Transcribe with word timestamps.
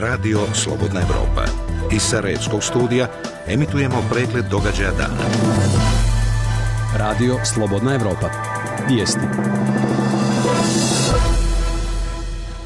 Radio 0.00 0.38
Slobodna 0.54 1.00
Evropa. 1.00 1.44
Iz 1.92 2.02
Sarajevskog 2.02 2.62
studija 2.62 3.08
emitujemo 3.46 3.96
pregled 4.10 4.44
događaja 4.50 4.90
dana. 4.90 5.22
Radio 6.96 7.36
Slobodna 7.44 7.94
Evropa. 7.94 8.30
Vijesti. 8.88 9.20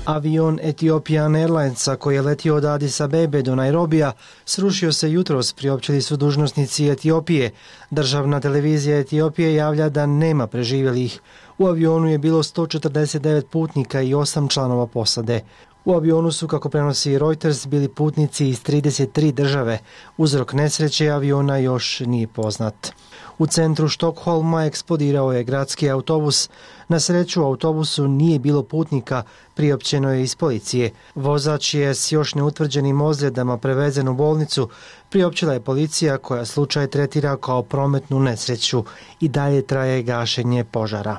Avion 0.04 0.58
Ethiopian 0.62 1.34
Airlinesa 1.34 1.96
koji 1.96 2.14
je 2.14 2.22
letio 2.22 2.56
od 2.56 2.64
Addis 2.64 3.00
Abebe 3.00 3.42
do 3.42 3.54
Nairobija 3.54 4.12
srušio 4.44 4.92
se 4.92 5.12
jutros, 5.12 5.52
priopćili 5.52 6.02
su 6.02 6.16
dužnostnici 6.16 6.88
Etiopije. 6.88 7.50
Državna 7.90 8.40
televizija 8.40 8.98
Etiopije 8.98 9.54
javlja 9.54 9.88
da 9.88 10.06
nema 10.06 10.46
preživjelih. 10.46 11.20
U 11.58 11.66
avionu 11.66 12.08
je 12.08 12.18
bilo 12.18 12.42
149 12.42 13.42
putnika 13.46 14.00
i 14.00 14.14
8 14.14 14.50
članova 14.50 14.86
posade. 14.86 15.40
U 15.84 15.94
avionu 15.94 16.32
su, 16.32 16.48
kako 16.48 16.68
prenosi 16.68 17.18
Reuters, 17.18 17.66
bili 17.66 17.88
putnici 17.88 18.48
iz 18.48 18.62
33 18.62 19.32
države. 19.32 19.78
Uzrok 20.16 20.52
nesreće 20.52 21.10
aviona 21.10 21.56
još 21.56 22.00
nije 22.00 22.26
poznat. 22.26 22.92
U 23.38 23.46
centru 23.46 23.88
Štokholma 23.88 24.64
eksplodirao 24.64 25.32
je 25.32 25.44
gradski 25.44 25.90
autobus. 25.90 26.50
Na 26.88 27.00
sreću 27.00 27.42
u 27.42 27.44
autobusu 27.44 28.08
nije 28.08 28.38
bilo 28.38 28.62
putnika, 28.62 29.22
priopćeno 29.54 30.12
je 30.12 30.22
iz 30.22 30.36
policije. 30.36 30.90
Vozač 31.14 31.74
je 31.74 31.94
s 31.94 32.12
još 32.12 32.34
neutvrđenim 32.34 33.00
ozljedama 33.00 33.58
prevezen 33.58 34.08
u 34.08 34.14
bolnicu. 34.14 34.68
Priopćila 35.10 35.52
je 35.52 35.60
policija 35.60 36.18
koja 36.18 36.44
slučaj 36.44 36.86
tretira 36.86 37.36
kao 37.36 37.62
prometnu 37.62 38.20
nesreću 38.20 38.84
i 39.20 39.28
dalje 39.28 39.62
traje 39.62 40.02
gašenje 40.02 40.64
požara. 40.64 41.16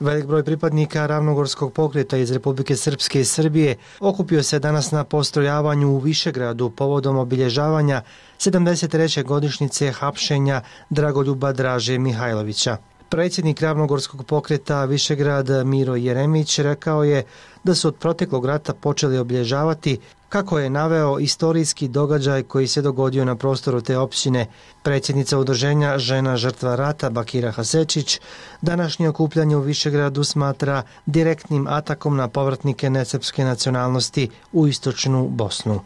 Velik 0.00 0.26
broj 0.26 0.44
pripadnika 0.44 1.06
ravnogorskog 1.06 1.72
pokreta 1.72 2.16
iz 2.16 2.30
Republike 2.32 2.76
Srpske 2.76 3.20
i 3.20 3.24
Srbije 3.24 3.76
okupio 4.00 4.42
se 4.42 4.58
danas 4.58 4.90
na 4.90 5.04
postrojavanju 5.04 5.88
u 5.88 5.98
Višegradu 5.98 6.70
povodom 6.70 7.16
obilježavanja 7.16 8.02
73. 8.38 9.24
godišnjice 9.24 9.92
hapšenja 9.92 10.62
Dragoljuba 10.90 11.52
Draže 11.52 11.98
Mihajlovića. 11.98 12.76
Predsjednik 13.10 13.60
ravnogorskog 13.60 14.24
pokreta 14.24 14.84
Višegrad 14.84 15.48
Miro 15.66 15.96
Jeremić 15.96 16.58
rekao 16.58 17.04
je 17.04 17.24
da 17.64 17.74
su 17.74 17.88
od 17.88 17.96
proteklog 17.96 18.46
rata 18.46 18.74
počeli 18.74 19.18
obilježavati 19.18 19.98
kako 20.28 20.58
je 20.58 20.70
naveo 20.70 21.18
istorijski 21.18 21.88
događaj 21.88 22.42
koji 22.42 22.66
se 22.66 22.82
dogodio 22.82 23.24
na 23.24 23.36
prostoru 23.36 23.80
te 23.80 23.98
općine. 23.98 24.46
Predsjednica 24.82 25.38
udruženja 25.38 25.98
žena 25.98 26.36
žrtva 26.36 26.76
rata 26.76 27.10
Bakira 27.10 27.50
Hasečić 27.50 28.20
današnje 28.62 29.08
okupljanje 29.08 29.56
u 29.56 29.60
Višegradu 29.60 30.24
smatra 30.24 30.82
direktnim 31.06 31.66
atakom 31.66 32.16
na 32.16 32.28
povratnike 32.28 32.90
nesrpske 32.90 33.44
nacionalnosti 33.44 34.30
u 34.52 34.66
istočnu 34.66 35.28
Bosnu. 35.28 35.80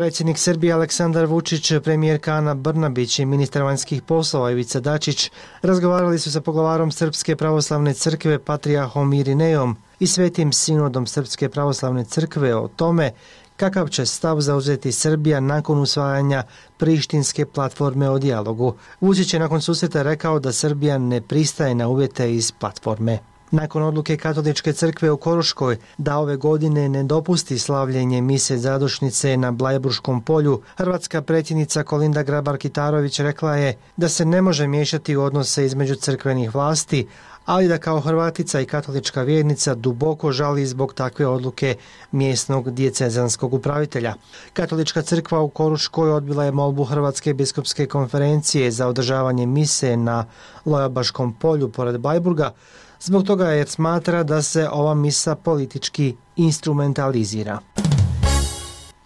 Predsjednik 0.00 0.38
Srbije 0.38 0.72
Aleksandar 0.72 1.26
Vučić, 1.26 1.72
premijerka 1.84 2.32
Ana 2.32 2.54
Brnabić 2.54 3.18
i 3.18 3.24
ministar 3.24 3.62
vanjskih 3.62 4.02
poslova 4.02 4.50
Ivica 4.50 4.80
Dačić 4.80 5.30
razgovarali 5.62 6.18
su 6.18 6.32
sa 6.32 6.40
poglavarom 6.40 6.92
Srpske 6.92 7.36
pravoslavne 7.36 7.94
crkve 7.94 8.38
Patrijahom 8.38 9.12
Irinejom 9.12 9.76
i 9.98 10.06
svetim 10.06 10.52
sinodom 10.52 11.06
Srpske 11.06 11.48
pravoslavne 11.48 12.04
crkve 12.04 12.54
o 12.54 12.68
tome 12.68 13.12
kakav 13.56 13.88
će 13.88 14.06
stav 14.06 14.40
zauzeti 14.40 14.92
Srbija 14.92 15.40
nakon 15.40 15.78
usvajanja 15.78 16.42
prištinske 16.76 17.46
platforme 17.46 18.10
o 18.10 18.18
dijalogu. 18.18 18.74
Vučić 19.00 19.34
je 19.34 19.40
nakon 19.40 19.60
susreta 19.60 20.02
rekao 20.02 20.38
da 20.38 20.52
Srbija 20.52 20.98
ne 20.98 21.20
pristaje 21.20 21.74
na 21.74 21.88
uvjete 21.88 22.34
iz 22.34 22.52
platforme. 22.52 23.18
Nakon 23.52 23.82
odluke 23.82 24.16
Katoličke 24.16 24.72
crkve 24.72 25.10
u 25.10 25.16
Koruškoj 25.16 25.76
da 25.98 26.16
ove 26.18 26.36
godine 26.36 26.88
ne 26.88 27.02
dopusti 27.04 27.58
slavljenje 27.58 28.20
mise 28.20 28.58
zadušnice 28.58 29.36
na 29.36 29.50
Blajburškom 29.50 30.22
polju, 30.22 30.62
hrvatska 30.76 31.22
predsjednica 31.22 31.82
Kolinda 31.82 32.24
Grabar-Kitarović 32.24 33.22
rekla 33.22 33.56
je 33.56 33.76
da 33.96 34.08
se 34.08 34.24
ne 34.24 34.42
može 34.42 34.66
miješati 34.66 35.16
u 35.16 35.22
odnose 35.22 35.66
između 35.66 35.94
crkvenih 35.94 36.54
vlasti, 36.54 37.06
ali 37.46 37.68
da 37.68 37.78
kao 37.78 38.00
Hrvatica 38.00 38.60
i 38.60 38.66
katolička 38.66 39.22
vjernica 39.22 39.74
duboko 39.74 40.32
žali 40.32 40.66
zbog 40.66 40.94
takve 40.94 41.26
odluke 41.26 41.76
mjesnog 42.12 42.70
djecezanskog 42.70 43.54
upravitelja. 43.54 44.14
Katolička 44.52 45.02
crkva 45.02 45.40
u 45.40 45.48
Koruškoj 45.48 46.10
odbila 46.10 46.44
je 46.44 46.52
molbu 46.52 46.84
Hrvatske 46.84 47.34
biskupske 47.34 47.86
konferencije 47.86 48.70
za 48.70 48.86
održavanje 48.86 49.46
mise 49.46 49.96
na 49.96 50.24
Lojabaškom 50.64 51.32
polju 51.32 51.68
pored 51.72 52.00
Bajburga, 52.00 52.52
zbog 53.00 53.24
toga 53.24 53.48
jer 53.48 53.68
smatra 53.68 54.22
da 54.22 54.42
se 54.42 54.68
ova 54.72 54.94
misa 54.94 55.34
politički 55.34 56.16
instrumentalizira. 56.36 57.58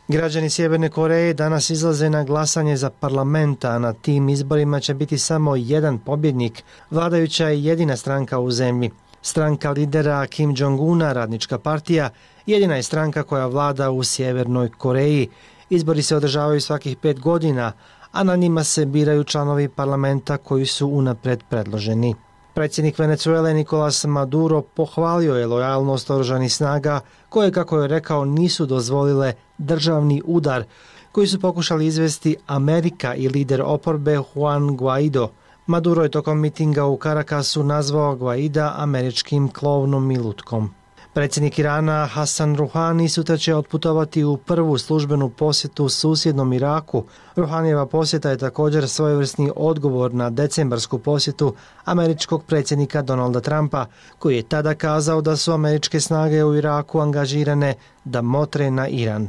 Građani 0.08 0.50
Sjeverne 0.50 0.88
Koreje 0.88 1.34
danas 1.34 1.70
izlaze 1.70 2.10
na 2.10 2.24
glasanje 2.24 2.76
za 2.76 2.90
parlamenta, 2.90 3.78
na 3.78 3.92
tim 3.92 4.28
izborima 4.28 4.80
će 4.80 4.94
biti 4.94 5.18
samo 5.18 5.56
jedan 5.56 5.98
pobjednik, 5.98 6.64
vladajuća 6.90 7.48
je 7.48 7.64
jedina 7.64 7.96
stranka 7.96 8.38
u 8.38 8.50
zemlji. 8.50 8.90
Stranka 9.22 9.70
lidera 9.70 10.26
Kim 10.26 10.54
Jong-una, 10.56 11.12
radnička 11.12 11.58
partija, 11.58 12.10
jedina 12.46 12.76
je 12.76 12.82
stranka 12.82 13.22
koja 13.22 13.46
vlada 13.46 13.90
u 13.90 14.04
Sjevernoj 14.04 14.70
Koreji. 14.78 15.28
Izbori 15.70 16.02
se 16.02 16.16
održavaju 16.16 16.60
svakih 16.60 16.96
pet 16.96 17.20
godina, 17.20 17.72
a 18.12 18.24
na 18.24 18.36
njima 18.36 18.64
se 18.64 18.86
biraju 18.86 19.24
članovi 19.24 19.68
parlamenta 19.68 20.36
koji 20.36 20.66
su 20.66 20.88
unapred 20.88 21.42
predloženi. 21.48 22.14
Predsjednik 22.54 22.98
Venezuele 22.98 23.54
Nikolas 23.54 24.04
Maduro 24.04 24.62
pohvalio 24.62 25.34
je 25.34 25.46
lojalnost 25.46 26.10
oružanih 26.10 26.52
snaga 26.52 27.00
koje, 27.28 27.52
kako 27.52 27.80
je 27.80 27.88
rekao, 27.88 28.24
nisu 28.24 28.66
dozvolile 28.66 29.32
državni 29.58 30.22
udar 30.24 30.64
koji 31.12 31.26
su 31.26 31.40
pokušali 31.40 31.86
izvesti 31.86 32.36
Amerika 32.46 33.14
i 33.14 33.28
lider 33.28 33.62
oporbe 33.62 34.18
Juan 34.34 34.76
Guaido. 34.76 35.28
Maduro 35.66 36.02
je 36.02 36.10
tokom 36.10 36.40
mitinga 36.40 36.84
u 36.84 36.96
Karakasu 36.96 37.62
nazvao 37.62 38.16
Guaida 38.16 38.74
američkim 38.76 39.48
klovnom 39.48 40.10
i 40.10 40.18
lutkom. 40.18 40.70
Predsjednik 41.14 41.58
Irana 41.58 42.06
Hasan 42.06 42.56
Rouhani 42.56 43.08
sutra 43.08 43.36
će 43.36 43.54
otputovati 43.54 44.24
u 44.24 44.36
prvu 44.36 44.78
službenu 44.78 45.28
posjetu 45.30 45.88
susjednom 45.88 46.52
Iraku. 46.52 47.04
Rouhanijeva 47.36 47.86
posjeta 47.86 48.30
je 48.30 48.38
također 48.38 48.88
svojevrsni 48.88 49.50
odgovor 49.56 50.14
na 50.14 50.30
decembarsku 50.30 50.98
posjetu 50.98 51.54
američkog 51.84 52.44
predsjednika 52.44 53.02
Donalda 53.02 53.40
Trumpa, 53.40 53.86
koji 54.18 54.36
je 54.36 54.42
tada 54.42 54.74
kazao 54.74 55.20
da 55.20 55.36
su 55.36 55.52
američke 55.52 56.00
snage 56.00 56.44
u 56.44 56.56
Iraku 56.56 57.00
angažirane 57.00 57.74
da 58.04 58.22
motre 58.22 58.70
na 58.70 58.88
Iran. 58.88 59.28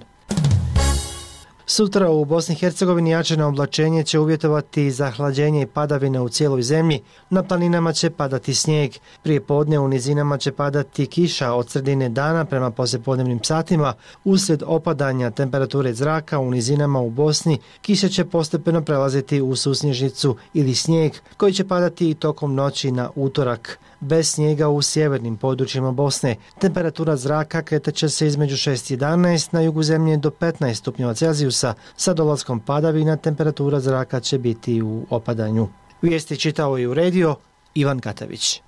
Sutra 1.68 2.10
u 2.10 2.26
Bosni 2.26 2.56
i 2.56 2.58
Hercegovini 2.58 3.10
jačeno 3.10 3.48
oblačenje 3.48 4.04
će 4.04 4.20
uvjetovati 4.20 4.92
zahlađenje 4.92 5.62
i 5.62 5.66
padavine 5.66 6.22
u 6.22 6.30
cijeloj 6.30 6.62
zemlji. 6.62 7.02
Na 7.30 7.44
planinama 7.44 7.94
će 7.94 8.10
padati 8.10 8.54
snijeg. 8.54 8.92
Prije 9.24 9.42
podne 9.42 9.80
u 9.80 9.88
nizinama 9.88 10.38
će 10.38 10.52
padati 10.52 11.08
kiša 11.08 11.54
od 11.54 11.70
sredine 11.70 12.10
dana 12.10 12.46
prema 12.46 12.72
poslijepodnevnim 12.72 13.40
satima. 13.44 13.94
Usred 14.24 14.64
opadanja 14.66 15.32
temperature 15.32 15.94
zraka 15.94 16.40
u 16.40 16.52
nizinama 16.52 17.00
u 17.00 17.10
Bosni, 17.10 17.60
kiša 17.82 18.10
će 18.10 18.26
postepeno 18.26 18.82
prelaziti 18.82 19.42
u 19.42 19.56
susnježnicu 19.56 20.36
ili 20.54 20.76
snijeg 20.76 21.14
koji 21.38 21.54
će 21.54 21.68
padati 21.68 22.10
i 22.10 22.16
tokom 22.16 22.56
noći 22.56 22.92
na 22.92 23.10
utorak 23.16 23.80
bez 24.06 24.32
snijega 24.32 24.70
u 24.70 24.82
sjevernim 24.82 25.38
područjima 25.38 25.92
Bosne. 25.92 26.36
Temperatura 26.60 27.16
zraka 27.16 27.62
kretaće 27.62 28.10
se 28.10 28.28
između 28.28 28.56
6 28.56 28.94
i 28.94 28.98
11 28.98 29.54
na 29.54 29.62
jugu 29.62 29.84
zemlje 29.84 30.18
do 30.18 30.30
15 30.30 30.74
stupnjeva 30.74 31.14
Celzijusa. 31.14 31.74
Sa 31.96 32.14
dolaskom 32.14 32.60
padavina 32.60 33.18
temperatura 33.18 33.80
zraka 33.80 34.20
će 34.20 34.38
biti 34.38 34.82
u 34.82 35.06
opadanju. 35.10 35.68
Vijesti 36.02 36.38
čitao 36.38 36.80
i 36.80 36.88
u 36.88 36.94
radio 36.94 37.36
Ivan 37.74 38.00
Katavić. 38.00 38.62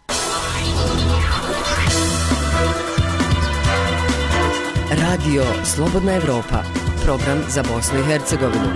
Radio 4.89 5.43
Slobodna 5.63 6.13
Evropa, 6.13 6.63
program 7.05 7.39
za 7.49 7.63
Bosnu 7.73 7.99
i 7.99 8.03
Hercegovinu. 8.03 8.69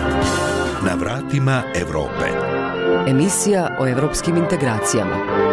Na 0.85 0.93
vratima 0.99 1.63
Evrope. 1.75 2.25
Emisija 3.07 3.77
o 3.79 3.87
evropskim 3.87 4.37
integracijama. 4.37 5.50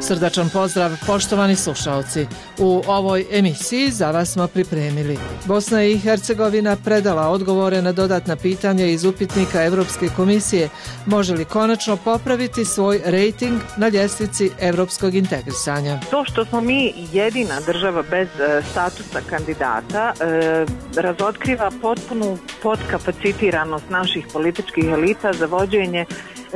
Srdačan 0.00 0.48
pozdrav, 0.52 0.90
poštovani 1.06 1.56
slušalci. 1.56 2.26
U 2.58 2.82
ovoj 2.86 3.26
emisiji 3.30 3.90
za 3.90 4.10
vas 4.10 4.32
smo 4.32 4.46
pripremili. 4.46 5.18
Bosna 5.44 5.82
i 5.82 5.98
Hercegovina 5.98 6.76
predala 6.84 7.28
odgovore 7.28 7.82
na 7.82 7.92
dodatna 7.92 8.36
pitanja 8.36 8.86
iz 8.86 9.04
upitnika 9.04 9.64
Evropske 9.64 10.08
komisije. 10.16 10.68
Može 11.06 11.34
li 11.34 11.44
konačno 11.44 11.96
popraviti 11.96 12.64
svoj 12.64 13.00
rejting 13.04 13.60
na 13.76 13.88
ljestvici 13.88 14.50
evropskog 14.60 15.14
integrisanja? 15.14 16.00
To 16.10 16.24
što 16.24 16.44
smo 16.44 16.60
mi 16.60 16.94
jedina 17.12 17.60
država 17.66 18.02
bez 18.02 18.28
e, 18.40 18.62
statusa 18.70 19.20
kandidata 19.30 20.12
e, 20.20 20.66
razotkriva 20.96 21.70
potpunu 21.82 22.38
podkapacitiranost 22.62 23.90
naših 23.90 24.26
političkih 24.32 24.84
elita 24.84 25.32
za 25.32 25.46
vođenje 25.46 26.06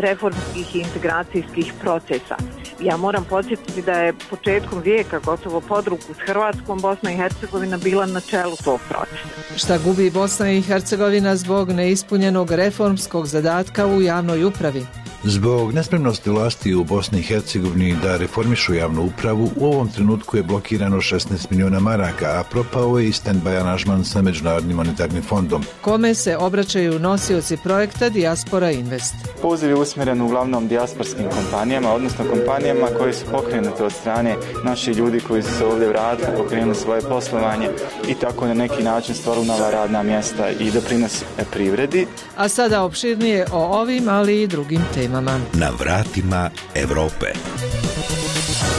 reformskih 0.00 0.76
i 0.76 0.79
integracijskih 0.79 1.73
procesa. 1.81 2.37
Ja 2.81 2.97
moram 2.97 3.25
podsjetiti 3.25 3.82
da 3.82 3.93
je 3.93 4.14
početkom 4.31 4.82
vijeka 4.82 5.19
gotovo 5.19 5.61
podruku 5.61 6.14
s 6.14 6.19
Hrvatskom 6.26 6.81
Bosna 6.81 7.12
i 7.12 7.17
Hercegovina 7.17 7.76
bila 7.76 8.06
na 8.06 8.20
čelu 8.20 8.56
tog 8.64 8.81
procesa. 8.88 9.56
Šta 9.56 9.79
gubi 9.79 10.11
Bosna 10.11 10.50
i 10.50 10.62
Hercegovina 10.62 11.37
zbog 11.37 11.70
neispunjenog 11.70 12.50
reformskog 12.50 13.26
zadatka 13.26 13.87
u 13.87 14.02
javnoj 14.02 14.44
upravi? 14.44 14.87
Zbog 15.25 15.75
nespremnosti 15.75 16.31
vlasti 16.31 16.75
u 16.75 16.85
Bosni 16.85 17.19
i 17.19 17.23
Hercegovini 17.23 17.97
da 18.02 18.17
reformišu 18.17 18.75
javnu 18.75 19.02
upravu, 19.02 19.50
u 19.56 19.67
ovom 19.67 19.88
trenutku 19.88 20.37
je 20.37 20.43
blokirano 20.43 20.97
16 20.97 21.47
miliona 21.50 21.81
maraka, 21.81 22.26
a 22.26 22.44
propao 22.50 22.99
je 22.99 23.08
i 23.08 23.12
stand-by 23.12 23.61
aranžman 23.61 24.05
sa 24.05 24.23
Međunarodnim 24.23 24.76
monetarnim 24.76 25.23
fondom. 25.23 25.64
Kome 25.81 26.14
se 26.14 26.37
obraćaju 26.37 26.99
nosioci 26.99 27.56
projekta 27.56 28.08
Diaspora 28.08 28.70
Invest? 28.70 29.14
Poziv 29.43 29.69
je 29.69 29.75
usmjeren 29.90 30.20
uglavnom 30.20 30.69
diasporskim 30.69 31.26
kompanijama, 31.31 31.92
odnosno 31.92 32.25
kompanijama 32.25 32.87
koje 32.98 33.12
su 33.12 33.25
pokrenute 33.31 33.84
od 33.84 33.92
strane 33.92 34.37
naših 34.64 34.96
ljudi 34.96 35.20
koji 35.20 35.42
su 35.42 35.54
se 35.58 35.64
ovdje 35.64 35.88
vratili, 35.88 36.37
pokrenuli 36.37 36.75
svoje 36.75 37.02
poslovanje 37.02 37.69
i 38.08 38.14
tako 38.14 38.46
na 38.46 38.54
neki 38.54 38.82
način 38.82 39.14
stvarili 39.14 39.46
nova 39.46 39.70
radna 39.70 40.02
mjesta 40.02 40.50
i 40.50 40.70
doprinos 40.70 41.25
privredi. 41.52 42.06
A 42.37 42.48
sada 42.48 42.82
opširnije 42.82 43.46
o 43.52 43.81
ovim, 43.81 44.08
ali 44.08 44.42
i 44.42 44.46
drugim 44.46 44.81
temama 44.94 45.10
temama. 45.20 45.38
Na 45.52 45.70
vratima 45.70 46.50
Evrope. 46.75 47.26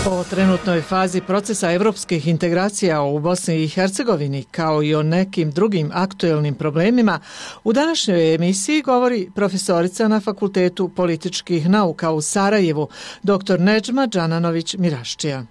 O 0.06 0.24
trenutnoj 0.24 0.82
fazi 0.82 1.22
procesa 1.22 1.72
evropskih 1.72 2.28
integracija 2.28 3.02
u 3.02 3.20
Bosni 3.20 3.64
i 3.64 3.68
Hercegovini, 3.68 4.44
kao 4.44 4.84
i 4.84 4.96
o 4.96 5.04
nekim 5.04 5.52
drugim 5.52 5.92
aktuelnim 5.94 6.56
problemima, 6.56 7.20
u 7.64 7.74
današnjoj 7.74 8.36
emisiji 8.36 8.82
govori 8.82 9.30
profesorica 9.36 10.08
na 10.08 10.20
Fakultetu 10.20 10.90
političkih 10.90 11.70
nauka 11.70 12.12
u 12.12 12.22
Sarajevu, 12.22 12.88
dr. 13.24 13.60
Neđma 13.60 14.08
Đananović-Miraščija. 14.08 15.46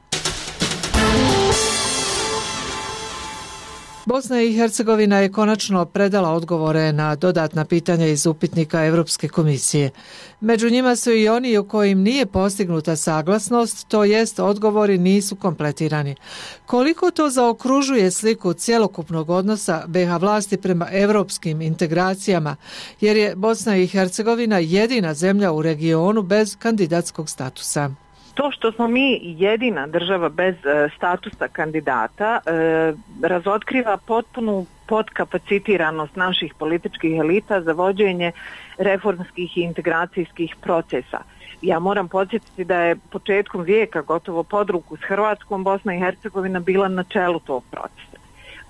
Bosna 4.06 4.42
i 4.42 4.52
Hercegovina 4.52 5.18
je 5.18 5.32
konačno 5.32 5.84
predala 5.84 6.30
odgovore 6.30 6.92
na 6.92 7.16
dodatna 7.16 7.64
pitanja 7.64 8.06
iz 8.06 8.26
upitnika 8.26 8.84
Evropske 8.84 9.28
komisije. 9.28 9.90
Među 10.40 10.70
njima 10.70 10.96
su 10.96 11.12
i 11.12 11.28
oni 11.28 11.58
u 11.58 11.64
kojim 11.64 11.98
nije 12.02 12.26
postignuta 12.26 12.96
saglasnost, 12.96 13.88
to 13.88 14.04
jest 14.04 14.38
odgovori 14.38 14.98
nisu 14.98 15.36
kompletirani. 15.36 16.14
Koliko 16.66 17.10
to 17.10 17.30
zaokružuje 17.30 18.10
sliku 18.10 18.52
cjelokupnog 18.52 19.30
odnosa 19.30 19.82
BH 19.86 20.16
vlasti 20.20 20.56
prema 20.56 20.88
evropskim 20.92 21.60
integracijama, 21.60 22.56
jer 23.00 23.16
je 23.16 23.36
Bosna 23.36 23.76
i 23.76 23.86
Hercegovina 23.86 24.58
jedina 24.58 25.14
zemlja 25.14 25.52
u 25.52 25.62
regionu 25.62 26.22
bez 26.22 26.56
kandidatskog 26.58 27.30
statusa? 27.30 27.90
To 28.34 28.50
što 28.50 28.72
smo 28.72 28.88
mi 28.88 29.20
jedina 29.22 29.86
država 29.86 30.28
bez 30.28 30.54
e, 30.54 30.88
statusa 30.96 31.48
kandidata 31.48 32.40
e, 32.46 32.50
razotkriva 33.22 33.96
potpunu 34.06 34.66
podkapacitiranost 34.86 36.16
naših 36.16 36.54
političkih 36.58 37.18
elita 37.18 37.60
za 37.62 37.72
vođenje 37.72 38.32
reformskih 38.78 39.58
i 39.58 39.60
integracijskih 39.60 40.56
procesa. 40.60 41.18
Ja 41.62 41.78
moram 41.78 42.08
podsjetiti 42.08 42.64
da 42.64 42.80
je 42.80 42.96
početkom 42.96 43.62
vijeka 43.62 44.02
gotovo 44.02 44.42
podruku 44.42 44.96
s 44.96 45.00
Hrvatskom 45.08 45.64
Bosna 45.64 45.94
i 45.94 45.98
Hercegovina 45.98 46.60
bila 46.60 46.88
na 46.88 47.04
čelu 47.04 47.40
tog 47.40 47.64
procesa. 47.70 48.09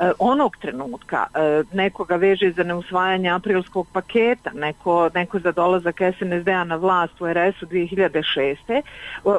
E, 0.01 0.13
onog 0.19 0.57
trenutka 0.57 1.27
e, 1.35 1.63
nekoga 1.73 2.17
veže 2.17 2.53
za 2.53 2.63
neusvajanje 2.63 3.31
aprilskog 3.31 3.87
paketa, 3.93 4.51
neko, 4.55 5.11
neko 5.15 5.39
za 5.39 5.53
dolazak 5.53 6.01
SNSD-a 6.19 6.65
na 6.65 6.77
vlast 6.77 7.21
u 7.21 7.27
RS-u 7.27 7.67
2006. 7.67 8.83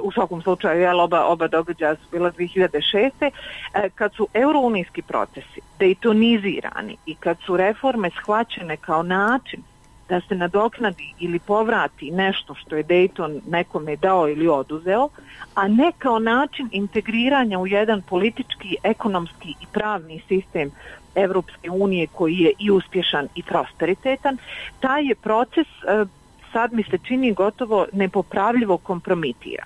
U 0.04 0.12
svakom 0.12 0.42
slučaju, 0.42 0.82
jel, 0.82 1.00
oba, 1.00 1.26
oba 1.26 1.48
događaja 1.48 1.96
su 1.96 2.02
bila 2.12 2.32
2006. 2.32 3.12
E, 3.22 3.90
kad 3.96 4.14
su 4.14 4.28
eurounijski 4.34 5.02
procesi 5.02 5.62
dejtonizirani 5.80 6.98
i 7.06 7.16
kad 7.16 7.38
su 7.46 7.58
reforme 7.58 8.10
shvaćene 8.10 8.78
kao 8.78 9.04
način 9.04 9.64
da 10.12 10.22
se 10.28 10.36
nadoknadi 10.36 11.14
ili 11.20 11.40
povrati 11.40 12.12
nešto 12.12 12.56
što 12.56 12.76
je 12.76 12.84
Dayton 12.84 13.40
nekome 13.48 13.96
dao 13.96 14.30
ili 14.30 14.48
oduzeo, 14.48 15.10
a 15.56 15.68
ne 15.68 15.92
kao 15.98 16.20
način 16.20 16.70
integriranja 16.72 17.60
u 17.60 17.68
jedan 17.68 18.02
politički, 18.02 18.76
ekonomski 18.84 19.50
i 19.50 19.66
pravni 19.72 20.22
sistem 20.28 20.72
Evropske 21.16 21.70
unije 21.70 22.08
koji 22.08 22.38
je 22.38 22.52
i 22.60 22.72
uspješan 22.72 23.28
i 23.36 23.44
prosperitetan, 23.44 24.38
taj 24.80 25.08
je 25.08 25.16
proces 25.16 25.68
e, 25.68 26.06
sad 26.52 26.74
mi 26.74 26.84
se 26.84 26.98
čini 26.98 27.34
gotovo 27.34 27.86
nepopravljivo 27.94 28.78
kompromitira. 28.78 29.66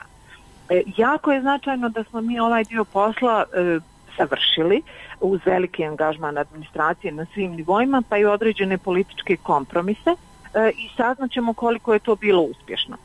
E, 0.70 0.84
jako 0.98 1.32
je 1.32 1.42
značajno 1.42 1.90
da 1.90 2.04
smo 2.04 2.22
mi 2.22 2.40
ovaj 2.40 2.64
dio 2.64 2.84
posla 2.86 3.44
e, 3.44 3.80
savršili 4.18 4.82
uz 5.22 5.40
veliki 5.46 5.86
angažman 5.86 6.38
administracije 6.38 7.12
na 7.12 7.26
svim 7.34 7.52
nivoima, 7.52 8.02
pa 8.10 8.18
i 8.18 8.26
određene 8.26 8.78
političke 8.78 9.38
kompromise, 9.38 10.16
E, 10.56 10.72
i 10.78 10.90
saznaćemo 10.98 11.54
koliko 11.54 11.94
je 11.94 12.00
to 12.00 12.16
bilo 12.16 12.42
uspješno. 12.42 12.98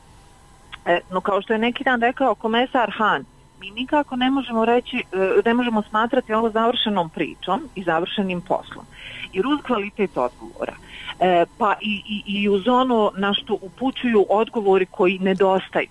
E, 0.85 0.99
no 1.11 1.21
kao 1.21 1.41
što 1.41 1.53
je 1.53 1.59
neki 1.59 1.83
dan 1.83 2.01
rekao 2.01 2.35
komesar 2.35 2.91
Han, 2.97 3.25
mi 3.59 3.71
nikako 3.71 4.15
ne 4.15 4.31
možemo 4.31 4.65
reći, 4.65 4.97
e, 4.97 5.41
ne 5.45 5.53
možemo 5.53 5.81
smatrati 5.81 6.33
ovo 6.33 6.49
završenom 6.49 7.09
pričom 7.09 7.69
i 7.75 7.83
završenim 7.83 8.41
poslom. 8.41 8.85
Jer 9.33 9.47
uz 9.47 9.59
kvalitet 9.67 10.17
odgovora, 10.17 10.73
e, 11.19 11.45
pa 11.57 11.75
i, 11.81 12.01
i, 12.07 12.41
i 12.41 12.49
uz 12.49 12.67
ono 12.67 13.11
na 13.17 13.33
što 13.33 13.57
upućuju 13.61 14.25
odgovori 14.29 14.85
koji 14.85 15.19
nedostaju, 15.19 15.89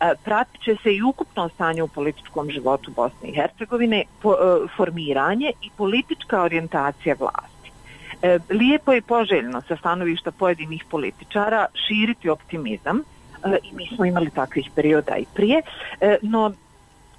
e, 0.00 0.12
pratit 0.24 0.62
će 0.62 0.76
se 0.82 0.94
i 0.94 1.02
ukupno 1.02 1.48
stanje 1.48 1.82
u 1.82 1.88
političkom 1.88 2.50
životu 2.50 2.90
Bosne 2.90 3.28
i 3.28 3.34
Hercegovine, 3.34 4.04
po, 4.22 4.34
formiranje 4.76 5.52
i 5.62 5.70
politička 5.76 6.42
orijentacija 6.42 7.16
vlasti. 7.18 7.51
E, 8.22 8.38
lijepo 8.50 8.92
je 8.92 9.02
poželjno 9.02 9.60
sa 9.68 9.76
stanovišta 9.76 10.30
pojedinih 10.30 10.84
političara 10.90 11.66
širiti 11.74 12.28
optimizam 12.28 12.98
e, 13.44 13.58
i 13.62 13.74
mi 13.74 13.86
smo 13.96 14.04
imali 14.04 14.30
takvih 14.30 14.70
perioda 14.74 15.16
i 15.16 15.26
prije, 15.34 15.62
e, 16.00 16.16
no 16.22 16.52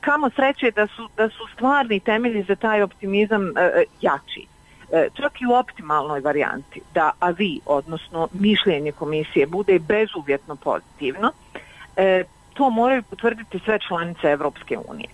kamo 0.01 0.29
sreće 0.29 0.71
da 0.71 0.87
su, 0.87 1.09
da 1.17 1.29
su 1.29 1.47
stvarni 1.53 1.99
temelji 1.99 2.43
za 2.43 2.55
taj 2.55 2.81
optimizam 2.81 3.53
jači. 4.01 4.47
Čak 5.13 5.41
i 5.41 5.45
u 5.45 5.53
optimalnoj 5.53 6.19
varijanti 6.19 6.81
da 6.93 7.11
avi, 7.19 7.59
odnosno 7.65 8.27
mišljenje 8.33 8.91
komisije, 8.91 9.47
bude 9.47 9.79
bezuvjetno 9.79 10.55
pozitivno, 10.55 11.31
to 12.53 12.69
moraju 12.69 13.03
potvrditi 13.03 13.59
sve 13.59 13.79
članice 13.87 14.27
Evropske 14.27 14.77
unije 14.87 15.09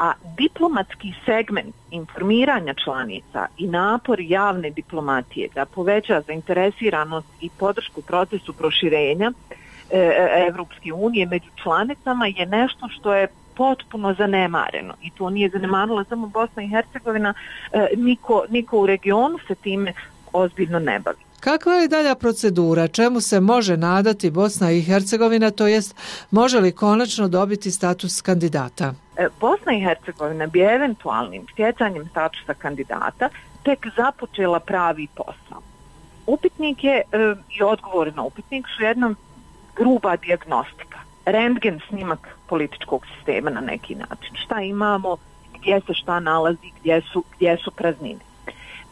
a 0.00 0.12
diplomatski 0.36 1.12
segment 1.24 1.74
informiranja 1.90 2.74
članica 2.74 3.46
i 3.58 3.66
napor 3.66 4.20
javne 4.20 4.70
diplomatije 4.70 5.48
da 5.54 5.64
poveća 5.64 6.20
zainteresiranost 6.26 7.28
i 7.40 7.50
podršku 7.58 8.02
procesu 8.02 8.52
proširenja 8.52 9.32
e, 9.90 9.98
e, 9.98 10.46
Evropske 10.48 10.92
unije 10.92 11.26
među 11.26 11.50
članicama 11.62 12.26
je 12.26 12.46
nešto 12.46 12.88
što 12.88 13.14
je 13.14 13.28
potpuno 13.56 14.14
zanemareno 14.14 14.94
i 15.02 15.10
to 15.10 15.30
nije 15.30 15.48
zanemarila 15.48 16.04
samo 16.04 16.26
Bosna 16.26 16.62
i 16.62 16.68
Hercegovina, 16.68 17.34
e, 17.72 17.86
niko, 17.96 18.44
niko 18.48 18.78
u 18.78 18.86
regionu 18.86 19.38
se 19.48 19.54
time 19.54 19.92
ozbiljno 20.32 20.78
ne 20.78 20.98
bavi. 20.98 21.29
Kakva 21.40 21.72
je 21.72 21.88
dalja 21.88 22.14
procedura? 22.14 22.88
Čemu 22.88 23.20
se 23.20 23.40
može 23.40 23.76
nadati 23.76 24.30
Bosna 24.30 24.70
i 24.70 24.82
Hercegovina, 24.82 25.50
to 25.50 25.66
jest 25.66 25.96
može 26.30 26.60
li 26.60 26.72
konačno 26.72 27.28
dobiti 27.28 27.70
status 27.70 28.20
kandidata? 28.20 28.94
E, 29.16 29.28
Bosna 29.40 29.72
i 29.72 29.80
Hercegovina 29.80 30.46
bi 30.46 30.60
eventualnim 30.60 31.46
stjecanjem 31.52 32.08
statusa 32.08 32.54
kandidata 32.54 33.28
tek 33.62 33.86
započela 33.96 34.60
pravi 34.60 35.06
posao. 35.14 35.62
Upitnik 36.26 36.84
je 36.84 36.96
e, 36.96 37.02
i 37.58 37.62
odgovor 37.62 38.12
na 38.14 38.22
upitnik 38.22 38.66
su 38.76 38.82
jedna 38.82 39.14
gruba 39.76 40.16
diagnostika. 40.16 40.98
Rentgen 41.24 41.80
snimak 41.88 42.28
političkog 42.46 43.06
sistema 43.16 43.50
na 43.50 43.60
neki 43.60 43.94
način. 43.94 44.34
Šta 44.34 44.60
imamo, 44.60 45.16
gdje 45.58 45.80
se 45.86 45.94
šta 45.94 46.20
nalazi, 46.20 46.70
gdje 46.80 47.00
su, 47.12 47.24
gdje 47.36 47.56
su 47.56 47.70
praznine. 47.70 48.20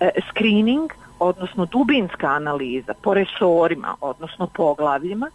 E, 0.01 0.11
screening, 0.31 0.91
odnosno 1.19 1.67
dubinska 1.67 2.27
analiza 2.27 2.95
po 3.03 3.15
resorima, 3.15 3.97
odnosno 4.01 4.47
poglavljima, 4.47 5.31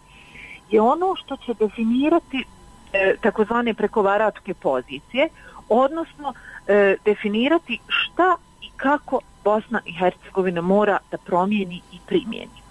je 0.70 0.80
ono 0.80 1.16
što 1.16 1.36
će 1.36 1.54
definirati 1.54 2.44
e, 2.92 3.14
takozvane 3.20 3.74
prekovaračke 3.74 4.54
pozicije, 4.54 5.28
odnosno 5.68 6.34
e, 6.66 6.96
definirati 7.04 7.78
šta 7.86 8.36
i 8.62 8.70
kako 8.76 9.20
Bosna 9.44 9.80
i 9.84 9.92
Hercegovina 9.92 10.60
mora 10.60 10.98
da 11.10 11.18
promijeni 11.18 11.80
i 11.92 11.98
primijeni. 12.06 12.64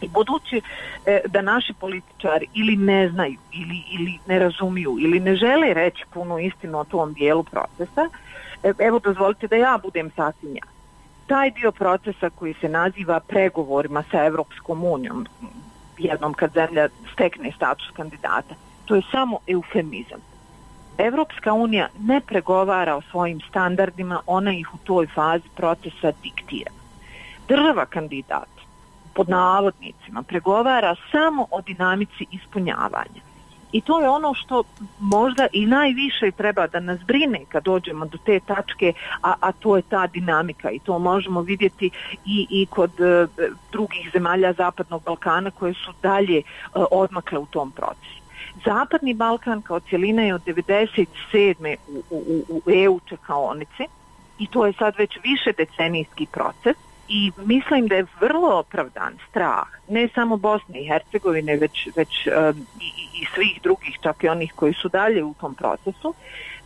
I 0.00 0.08
budući 0.08 0.60
e, 1.06 1.20
da 1.26 1.42
naši 1.42 1.72
političari 1.72 2.46
ili 2.54 2.76
ne 2.76 3.08
znaju, 3.08 3.38
ili, 3.52 3.82
ili 3.92 4.18
ne 4.26 4.38
razumiju, 4.38 4.96
ili 5.00 5.20
ne 5.20 5.36
žele 5.36 5.74
reći 5.74 6.04
punu 6.14 6.38
istinu 6.38 6.78
o 6.78 6.84
tom 6.84 7.12
dijelu 7.12 7.44
procesa, 7.44 8.08
e, 8.62 8.72
evo 8.78 8.98
dozvolite 8.98 9.46
da 9.46 9.56
ja 9.56 9.78
budem 9.82 10.10
sasvim 10.16 10.56
jasna 10.56 10.75
taj 11.26 11.50
dio 11.50 11.72
procesa 11.72 12.30
koji 12.30 12.54
se 12.60 12.68
naziva 12.68 13.20
pregovorima 13.20 14.04
sa 14.10 14.24
Evropskom 14.24 14.84
unijom, 14.84 15.26
jednom 15.98 16.34
kad 16.34 16.52
zemlja 16.54 16.88
stekne 17.12 17.52
status 17.56 17.90
kandidata. 17.92 18.54
To 18.84 18.94
je 18.94 19.02
samo 19.10 19.38
eufemizam. 19.46 20.20
Evropska 20.98 21.52
unija 21.52 21.88
ne 22.00 22.20
pregovara 22.20 22.96
o 22.96 23.02
svojim 23.10 23.40
standardima, 23.48 24.20
ona 24.26 24.52
ih 24.52 24.74
u 24.74 24.78
toj 24.84 25.06
fazi 25.06 25.48
procesa 25.56 26.12
diktira. 26.22 26.70
Država 27.48 27.86
kandidat 27.86 28.48
pod 29.14 29.28
navodnicima 29.28 30.22
pregovara 30.22 30.94
samo 31.12 31.46
o 31.50 31.60
dinamici 31.60 32.26
ispunjavanja. 32.30 33.25
I 33.72 33.80
to 33.80 34.00
je 34.00 34.08
ono 34.08 34.34
što 34.34 34.62
možda 35.00 35.46
i 35.52 35.66
najviše 35.66 36.30
treba 36.30 36.66
da 36.66 36.80
nas 36.80 37.00
brine 37.06 37.40
kad 37.48 37.64
dođemo 37.64 38.06
do 38.06 38.18
te 38.18 38.40
tačke, 38.40 38.92
a, 39.22 39.34
a 39.40 39.52
to 39.52 39.76
je 39.76 39.82
ta 39.82 40.06
dinamika 40.06 40.70
i 40.70 40.78
to 40.78 40.98
možemo 40.98 41.40
vidjeti 41.40 41.90
i, 42.24 42.46
i 42.50 42.66
kod 42.66 43.00
e, 43.00 43.26
drugih 43.72 44.10
zemalja 44.12 44.52
Zapadnog 44.52 45.02
Balkana 45.04 45.50
koje 45.50 45.74
su 45.74 45.92
dalje 46.02 46.38
e, 46.38 46.42
odmakle 46.90 47.38
u 47.38 47.46
tom 47.46 47.70
procesu. 47.70 48.16
Zapadni 48.64 49.14
Balkan 49.14 49.62
kao 49.62 49.80
cijelina 49.80 50.22
je 50.22 50.34
od 50.34 50.42
97. 50.44 51.76
u, 51.88 52.02
u, 52.10 52.44
u 52.48 52.70
EU 52.70 53.00
čekaonice 53.08 53.84
i 54.38 54.46
to 54.46 54.66
je 54.66 54.72
sad 54.72 54.94
već 54.98 55.18
više 55.24 55.52
decenijski 55.52 56.26
proces 56.26 56.76
i 57.08 57.32
mislim 57.36 57.86
da 57.86 57.94
je 57.94 58.06
vrlo 58.20 58.58
opravdan 58.58 59.18
strah 59.30 59.66
ne 59.88 60.08
samo 60.14 60.36
Bosne 60.36 60.80
i 60.80 60.88
Hercegovine 60.88 61.56
već, 61.56 61.88
već 61.96 62.26
um, 62.26 62.66
i, 62.80 63.20
i 63.20 63.26
svih 63.34 63.60
drugih 63.62 63.98
čak 64.02 64.24
i 64.24 64.28
onih 64.28 64.52
koji 64.56 64.74
su 64.74 64.88
dalje 64.88 65.24
u 65.24 65.34
tom 65.34 65.54
procesu 65.54 66.14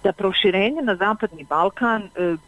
da 0.02 0.12
proširenje 0.12 0.82
na 0.82 0.94
Zapadni 0.96 1.44
Balkan 1.44 2.02
uh, 2.02 2.38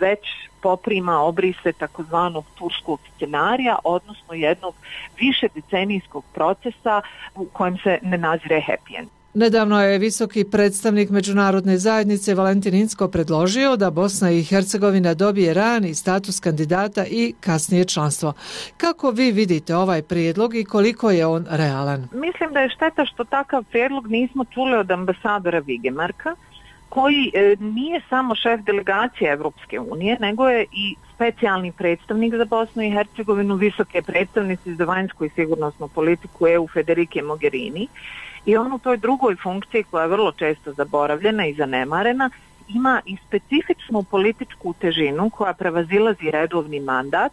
već 0.00 0.20
poprima 0.60 1.18
obrise 1.20 1.72
takozvanog 1.72 2.44
turskog 2.54 3.00
scenarija, 3.16 3.78
odnosno 3.84 4.34
jednog 4.34 4.74
više 5.20 5.48
decenijskog 5.54 6.24
procesa 6.34 7.02
u 7.34 7.44
kojem 7.44 7.78
se 7.78 7.98
ne 8.02 8.18
nazire 8.18 8.62
happy 8.68 8.98
end. 8.98 9.08
Nedavno 9.36 9.82
je 9.82 9.98
visoki 9.98 10.44
predstavnik 10.44 11.10
međunarodne 11.10 11.78
zajednice 11.78 12.34
Valentin 12.34 12.74
Insko 12.74 13.08
predložio 13.08 13.76
da 13.76 13.90
Bosna 13.90 14.30
i 14.30 14.42
Hercegovina 14.42 15.14
dobije 15.14 15.54
rani 15.54 15.94
status 15.94 16.40
kandidata 16.40 17.04
i 17.10 17.34
kasnije 17.40 17.84
članstvo. 17.84 18.32
Kako 18.76 19.10
vi 19.10 19.32
vidite 19.32 19.76
ovaj 19.76 20.02
prijedlog 20.02 20.54
i 20.54 20.64
koliko 20.64 21.10
je 21.10 21.26
on 21.26 21.46
realan? 21.50 22.08
Mislim 22.12 22.52
da 22.52 22.60
je 22.60 22.68
šteta 22.68 23.06
što 23.06 23.24
takav 23.24 23.64
prijedlog 23.64 24.06
nismo 24.06 24.44
čuli 24.44 24.76
od 24.76 24.90
ambasadora 24.90 25.58
Vigemarka, 25.58 26.36
koji 26.88 27.30
e, 27.34 27.56
nije 27.60 28.00
samo 28.08 28.34
šef 28.34 28.60
delegacije 28.60 29.32
Evropske 29.32 29.80
unije, 29.80 30.16
nego 30.20 30.48
je 30.48 30.66
i 30.72 30.96
specijalni 31.14 31.72
predstavnik 31.72 32.34
za 32.34 32.44
Bosnu 32.44 32.82
i 32.82 32.90
Hercegovinu, 32.90 33.54
visoke 33.54 34.02
predstavnice 34.02 34.74
za 34.74 34.84
vanjsku 34.84 35.24
i 35.24 35.30
sigurnosnu 35.34 35.88
politiku 35.88 36.48
EU 36.48 36.68
Federike 36.68 37.22
Mogherini. 37.22 37.88
I 38.46 38.56
on 38.56 38.72
u 38.72 38.78
toj 38.78 38.96
drugoj 38.96 39.36
funkciji 39.36 39.84
koja 39.90 40.02
je 40.02 40.08
vrlo 40.08 40.32
često 40.32 40.72
zaboravljena 40.72 41.46
i 41.46 41.54
zanemarena, 41.54 42.30
ima 42.68 43.00
i 43.06 43.16
specifičnu 43.26 44.02
političku 44.02 44.74
težinu 44.78 45.30
koja 45.30 45.52
prevazilazi 45.54 46.30
redovni 46.30 46.80
mandat 46.80 47.32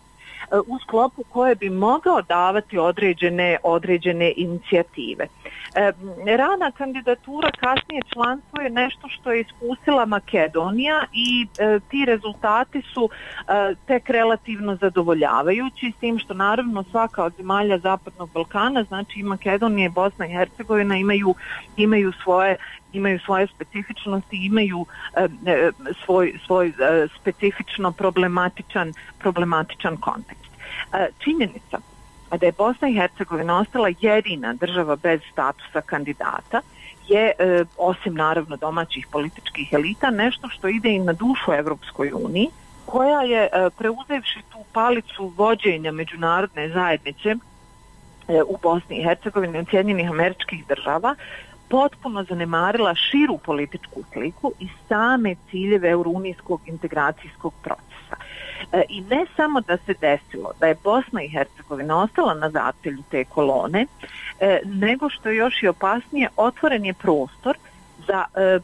u 0.67 0.79
sklopu 0.79 1.23
koje 1.29 1.55
bi 1.55 1.69
mogao 1.69 2.21
davati 2.21 2.77
određene 2.77 3.57
određene 3.63 4.33
inicijative. 4.37 5.27
E, 5.75 5.91
rana 6.37 6.71
kandidatura 6.71 7.51
kasnije 7.51 8.01
članstvo 8.13 8.61
je 8.61 8.69
nešto 8.69 9.07
što 9.09 9.31
je 9.31 9.41
iskusila 9.41 10.05
Makedonija 10.05 11.03
i 11.13 11.47
e, 11.59 11.79
ti 11.89 12.05
rezultati 12.05 12.81
su 12.93 13.09
e, 13.09 13.75
tek 13.87 14.09
relativno 14.09 14.75
zadovoljavajući 14.75 15.91
s 15.97 15.99
tim 15.99 16.19
što 16.19 16.33
naravno 16.33 16.83
svaka 16.83 17.23
od 17.23 17.33
zemalja 17.37 17.77
Zapadnog 17.77 18.29
Balkana, 18.33 18.83
znači 18.83 19.19
i 19.19 19.23
Makedonija 19.23 19.85
i 19.85 19.89
Bosna 19.89 20.25
i 20.25 20.29
Hercegovina 20.29 20.97
imaju, 20.97 21.35
imaju 21.77 22.11
svoje 22.23 22.57
imaju 22.93 23.19
svoje 23.19 23.47
specifičnosti, 23.47 24.45
imaju 24.45 24.85
e, 25.15 25.27
e, 25.45 25.71
svoj, 26.05 26.39
svoj 26.45 26.67
e, 26.67 27.07
specifično 27.21 27.91
problematičan, 27.91 28.93
problematičan 29.19 29.97
kontekst. 29.97 30.51
E, 30.93 31.07
činjenica 31.19 31.79
da 32.37 32.45
je 32.45 32.51
Bosna 32.51 32.89
i 32.89 32.93
Hercegovina 32.93 33.59
ostala 33.59 33.89
jedina 34.01 34.53
država 34.53 34.95
bez 34.95 35.21
statusa 35.31 35.81
kandidata, 35.81 36.61
je, 37.07 37.31
e, 37.39 37.65
osim 37.77 38.13
naravno 38.13 38.57
domaćih 38.57 39.07
političkih 39.11 39.73
elita, 39.73 40.09
nešto 40.09 40.49
što 40.49 40.67
ide 40.67 40.89
i 40.89 40.99
na 40.99 41.13
dušu 41.13 41.53
Evropskoj 41.53 42.11
uniji, 42.13 42.47
koja 42.85 43.21
je 43.21 43.43
e, 43.43 43.69
preuzevši 43.77 44.39
tu 44.49 44.57
palicu 44.73 45.33
vođenja 45.37 45.91
međunarodne 45.91 46.69
zajednice 46.69 47.29
e, 47.29 47.37
u 48.47 48.57
Bosni 48.63 48.97
i 48.99 49.03
Hercegovini 49.03 49.57
od 49.57 49.67
Sjedinjenih 49.69 50.09
američkih 50.09 50.67
država, 50.67 51.15
potpuno 51.71 52.23
zanemarila 52.23 52.95
širu 52.95 53.37
političku 53.37 54.03
sliku 54.13 54.51
i 54.59 54.67
same 54.89 55.35
ciljeve 55.51 55.89
eurunijskog 55.89 56.61
integracijskog 56.65 57.53
procesa. 57.63 58.15
E, 58.71 58.83
I 58.89 59.01
ne 59.01 59.25
samo 59.35 59.61
da 59.61 59.77
se 59.77 59.93
desilo 59.93 60.51
da 60.59 60.67
je 60.67 60.75
Bosna 60.83 61.23
i 61.23 61.29
Hercegovina 61.29 62.01
ostala 62.03 62.33
na 62.33 62.49
zatelju 62.49 63.03
te 63.11 63.23
kolone, 63.23 63.85
e, 64.39 64.59
nego 64.65 65.09
što 65.09 65.29
je 65.29 65.35
još 65.35 65.63
i 65.63 65.67
opasnije, 65.67 66.29
otvoren 66.37 66.85
je 66.85 66.93
prostor 66.93 67.57
za 68.07 68.25
e, 68.35 68.59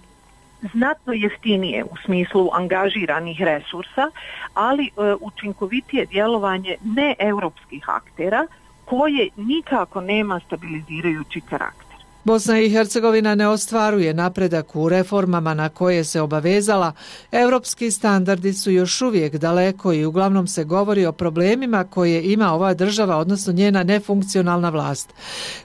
znatno 0.74 1.14
jeftinije 1.14 1.84
u 1.84 1.98
smislu 2.06 2.50
angažiranih 2.54 3.42
resursa, 3.42 4.12
ali 4.54 4.86
e, 4.86 4.90
učinkovitije 5.22 6.06
djelovanje 6.06 6.76
neeuropskih 6.84 7.90
aktera 7.90 8.48
koje 8.86 9.30
nikako 9.36 10.02
nema 10.02 10.40
stabilizirajući 10.40 11.42
karakter. 11.42 11.87
Bosna 12.28 12.60
i 12.60 12.70
Hercegovina 12.70 13.36
ne 13.36 13.48
ostvaruje 13.48 14.14
napredak 14.14 14.76
u 14.76 14.90
reformama 14.90 15.54
na 15.54 15.70
koje 15.70 16.04
se 16.04 16.22
obavezala. 16.22 16.94
Evropski 17.32 17.92
standardi 17.92 18.54
su 18.54 18.72
još 18.72 19.02
uvijek 19.02 19.36
daleko 19.36 19.94
i 19.94 20.06
uglavnom 20.06 20.48
se 20.48 20.64
govori 20.64 21.06
o 21.06 21.12
problemima 21.12 21.84
koje 21.84 22.32
ima 22.32 22.54
ova 22.54 22.74
država, 22.74 23.18
odnosno 23.18 23.54
njena 23.54 23.84
nefunkcionalna 23.84 24.70
vlast. 24.70 25.14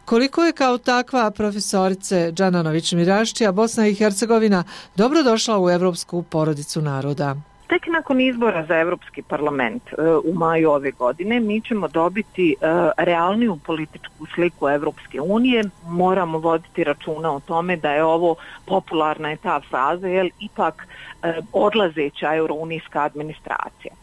Koliko 0.05 0.45
je 0.45 0.53
kao 0.53 0.79
takva 0.79 1.31
profesorice 1.31 2.33
Đananović-Miraštija 2.33 3.53
Bosna 3.53 3.87
i 3.87 3.95
Hercegovina 3.95 4.65
dobro 4.97 5.23
došla 5.23 5.59
u 5.59 5.71
Evropsku 5.71 6.23
porodicu 6.23 6.83
naroda? 6.83 7.52
Tek 7.69 7.87
nakon 7.87 8.21
izbora 8.21 8.65
za 8.67 8.79
Evropski 8.79 9.23
parlament 9.23 9.83
e, 9.93 9.95
u 10.25 10.35
maju 10.35 10.71
ove 10.71 10.91
godine 10.91 11.41
mi 11.41 11.61
ćemo 11.61 11.89
dobiti 11.89 12.51
e, 12.53 12.55
realniju 12.99 13.59
političku 13.67 14.27
sliku 14.35 14.69
Evropske 14.69 15.21
unije. 15.21 15.65
Moramo 15.87 16.39
voditi 16.39 16.85
računa 16.85 17.33
o 17.35 17.41
tome 17.41 17.77
da 17.77 17.93
je 17.93 18.05
ovo 18.05 18.35
popularna 18.67 19.31
je 19.31 19.37
ta 19.37 19.61
fraza, 19.71 20.09
jer 20.09 20.31
ipak 20.41 20.87
e, 21.23 21.33
odlazeća 21.53 22.35
eurounijska 22.35 23.03
administracija 23.03 23.95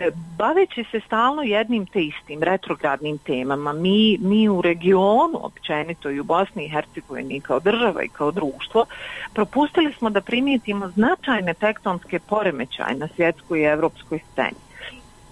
E, 0.00 0.10
baveći 0.38 0.84
se 0.90 1.00
stalno 1.06 1.42
jednim 1.42 1.86
te 1.86 2.02
istim 2.02 2.42
retrogradnim 2.42 3.18
temama, 3.18 3.72
mi, 3.72 4.18
mi 4.20 4.48
u 4.48 4.62
regionu, 4.62 5.38
općenito 5.42 6.10
i 6.10 6.20
u 6.20 6.24
Bosni 6.24 6.64
i 6.64 6.68
Hercegovini 6.68 7.40
kao 7.40 7.60
država 7.60 8.02
i 8.02 8.08
kao 8.08 8.30
društvo, 8.30 8.84
propustili 9.34 9.92
smo 9.92 10.10
da 10.10 10.20
primijetimo 10.20 10.88
značajne 10.88 11.54
tektonske 11.54 12.18
poremećaje 12.18 12.94
na 12.94 13.08
svjetskoj 13.16 13.60
i 13.60 13.64
evropskoj 13.64 14.18
sceni. 14.32 14.60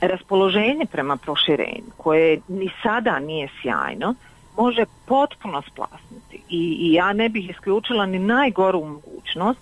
Raspoloženje 0.00 0.86
prema 0.92 1.16
proširenju, 1.16 1.90
koje 1.96 2.40
ni 2.48 2.70
sada 2.82 3.18
nije 3.18 3.48
sjajno, 3.62 4.14
može 4.56 4.84
potpuno 5.06 5.62
splasnuti 5.62 6.42
i, 6.48 6.76
i 6.80 6.92
ja 6.92 7.12
ne 7.12 7.28
bih 7.28 7.50
isključila 7.50 8.06
ni 8.06 8.18
najgoru 8.18 8.84
mogućnost 8.84 9.60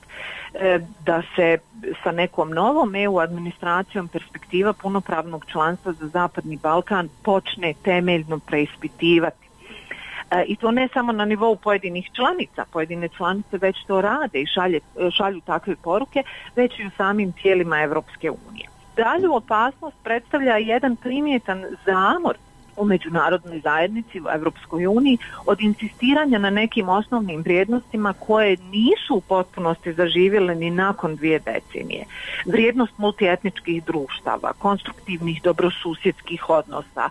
e, 0.54 0.78
da 1.06 1.22
se 1.36 1.58
sa 2.02 2.12
nekom 2.12 2.50
novom 2.50 2.94
EU 2.94 3.18
administracijom 3.18 4.08
perspektiva 4.08 4.72
punopravnog 4.72 5.44
članstva 5.52 5.92
za 5.92 6.08
Zapadni 6.08 6.56
Balkan 6.56 7.08
počne 7.22 7.74
temeljno 7.82 8.38
preispitivati. 8.38 9.44
E, 10.30 10.44
I 10.46 10.56
to 10.56 10.70
ne 10.70 10.88
samo 10.94 11.12
na 11.12 11.24
nivou 11.24 11.56
pojedinih 11.56 12.10
članica, 12.12 12.64
pojedine 12.72 13.08
članice 13.08 13.58
već 13.58 13.76
to 13.86 14.00
rade 14.00 14.40
i 14.40 14.46
šalje, 14.46 14.80
šalju 15.16 15.40
takve 15.40 15.76
poruke, 15.76 16.22
već 16.56 16.78
i 16.78 16.86
u 16.86 16.90
samim 16.96 17.32
tijelima 17.32 17.80
Evropske 17.80 18.30
unije. 18.30 18.68
Dalju 18.96 19.34
opasnost 19.34 19.96
predstavlja 20.02 20.56
jedan 20.56 20.96
primjetan 20.96 21.64
zamor 21.86 22.36
u 22.76 22.84
međunarodnoj 22.84 23.60
zajednici 23.60 24.20
u 24.20 24.24
Evropskoj 24.34 24.86
uniji 24.86 25.18
od 25.46 25.60
insistiranja 25.60 26.38
na 26.38 26.50
nekim 26.50 26.88
osnovnim 26.88 27.40
vrijednostima 27.40 28.12
koje 28.12 28.56
nisu 28.56 29.14
u 29.14 29.20
potpunosti 29.20 29.92
zaživjele 29.92 30.54
ni 30.54 30.70
nakon 30.70 31.16
dvije 31.16 31.38
decenije. 31.38 32.04
Vrijednost 32.46 32.98
multietničkih 32.98 33.84
društava, 33.84 34.52
konstruktivnih 34.58 35.42
dobrosusjedskih 35.42 36.50
odnosa, 36.50 37.10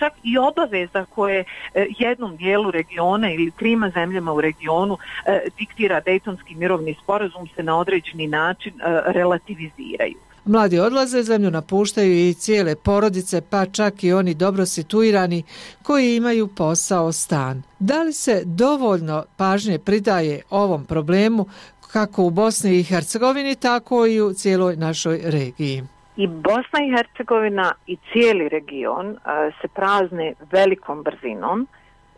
čak 0.00 0.12
i 0.22 0.38
obaveza 0.38 1.04
koje 1.04 1.44
e, 1.74 1.86
jednom 1.98 2.36
dijelu 2.36 2.70
regiona 2.70 3.30
ili 3.30 3.50
trima 3.50 3.90
zemljama 3.90 4.32
u 4.32 4.40
regionu 4.40 4.98
e, 5.26 5.40
diktira 5.58 6.00
Dejtonski 6.00 6.54
mirovni 6.54 6.94
sporazum 7.02 7.48
se 7.56 7.62
na 7.62 7.78
određeni 7.78 8.26
način 8.26 8.72
e, 8.74 9.02
relativiziraju. 9.06 10.29
Mladi 10.44 10.78
odlaze, 10.78 11.22
zemlju 11.22 11.50
napuštaju 11.50 12.28
i 12.28 12.34
cijele 12.34 12.76
porodice, 12.76 13.40
pa 13.50 13.66
čak 13.66 14.04
i 14.04 14.12
oni 14.12 14.34
dobro 14.34 14.66
situirani 14.66 15.42
koji 15.82 16.16
imaju 16.16 16.48
posao 16.56 17.12
stan. 17.12 17.62
Da 17.78 18.02
li 18.02 18.12
se 18.12 18.42
dovoljno 18.44 19.24
pažnje 19.36 19.78
pridaje 19.78 20.42
ovom 20.50 20.84
problemu 20.84 21.46
kako 21.92 22.22
u 22.22 22.30
Bosni 22.30 22.78
i 22.78 22.82
Hercegovini, 22.82 23.54
tako 23.54 24.06
i 24.06 24.20
u 24.20 24.32
cijeloj 24.32 24.76
našoj 24.76 25.20
regiji? 25.24 25.82
I 26.16 26.26
Bosna 26.26 26.78
i 26.86 26.96
Hercegovina 26.96 27.72
i 27.86 27.96
cijeli 28.12 28.48
region 28.48 29.16
se 29.62 29.68
prazne 29.68 30.34
velikom 30.52 31.02
brzinom, 31.02 31.66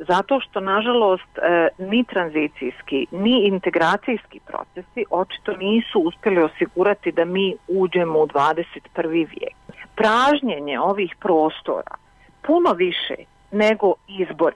zato 0.09 0.41
što 0.41 0.61
nažalost 0.61 1.39
e, 1.39 1.69
ni 1.79 2.05
tranzicijski 2.05 3.07
ni 3.11 3.47
integracijski 3.47 4.41
procesi 4.47 5.05
očito 5.11 5.57
nisu 5.57 6.01
uspjeli 6.01 6.43
osigurati 6.43 7.13
da 7.13 7.25
mi 7.25 7.55
uđemo 7.69 8.19
u 8.19 8.27
21. 8.27 9.09
vijek. 9.09 9.57
Pražnjenje 9.95 10.81
ovih 10.81 11.17
prostora 11.21 11.95
puno 12.43 12.73
više 12.73 13.15
nego 13.51 13.95
izbor 14.09 14.53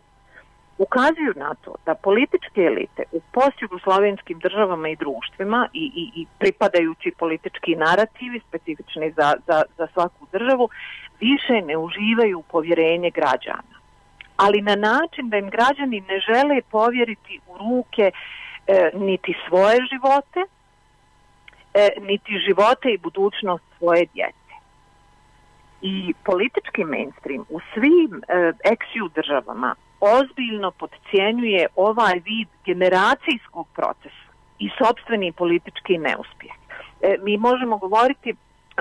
ukazuju 0.79 1.33
na 1.37 1.55
to 1.55 1.75
da 1.87 1.95
političke 1.95 2.61
elite 2.61 3.03
u 3.13 3.21
postjugoslovenskim 3.33 4.39
državama 4.39 4.89
i 4.89 4.97
društvima 4.97 5.69
i, 5.73 5.93
i, 6.03 6.21
i 6.21 6.27
pripadajući 6.39 7.13
politički 7.19 7.77
narativi 7.77 8.41
specifični 8.49 9.13
za, 9.17 9.33
za, 9.47 9.63
za 9.79 9.87
svaku 9.93 10.27
državu 10.33 10.69
više 11.21 11.63
ne 11.67 11.77
uživaju 11.77 12.43
povjerenje 12.51 13.11
građana 13.11 13.76
ali 14.37 14.63
na 14.63 14.77
način 14.77 15.29
da 15.31 15.37
im 15.37 15.51
građani 15.51 16.01
ne 16.01 16.21
žele 16.21 16.63
povjeriti 16.71 17.41
u 17.47 17.59
ruke 17.59 18.11
e, 18.67 18.91
niti 18.95 19.35
svoje 19.49 19.79
živote, 19.93 20.41
e, 21.75 21.89
niti 22.01 22.39
živote 22.47 22.89
i 22.91 22.99
budućnost 22.99 23.65
svoje 23.79 24.07
djece. 24.15 24.55
I 25.83 26.15
politički 26.25 26.85
mainstream 26.85 27.45
u 27.49 27.61
svim 27.75 28.23
e, 28.29 28.53
eksiju 28.65 29.09
državama 29.15 29.75
ozbiljno 30.01 30.71
podcijenjuje 30.71 31.67
ovaj 31.77 32.21
vid 32.25 32.49
generacijskog 32.65 33.67
procesa 33.75 34.27
i 34.59 34.71
sobstveni 34.79 35.33
politički 35.33 35.99
neuspjeh. 35.99 36.53
E, 37.03 37.17
mi 37.23 37.37
možemo 37.37 37.79
govoriti 37.79 38.35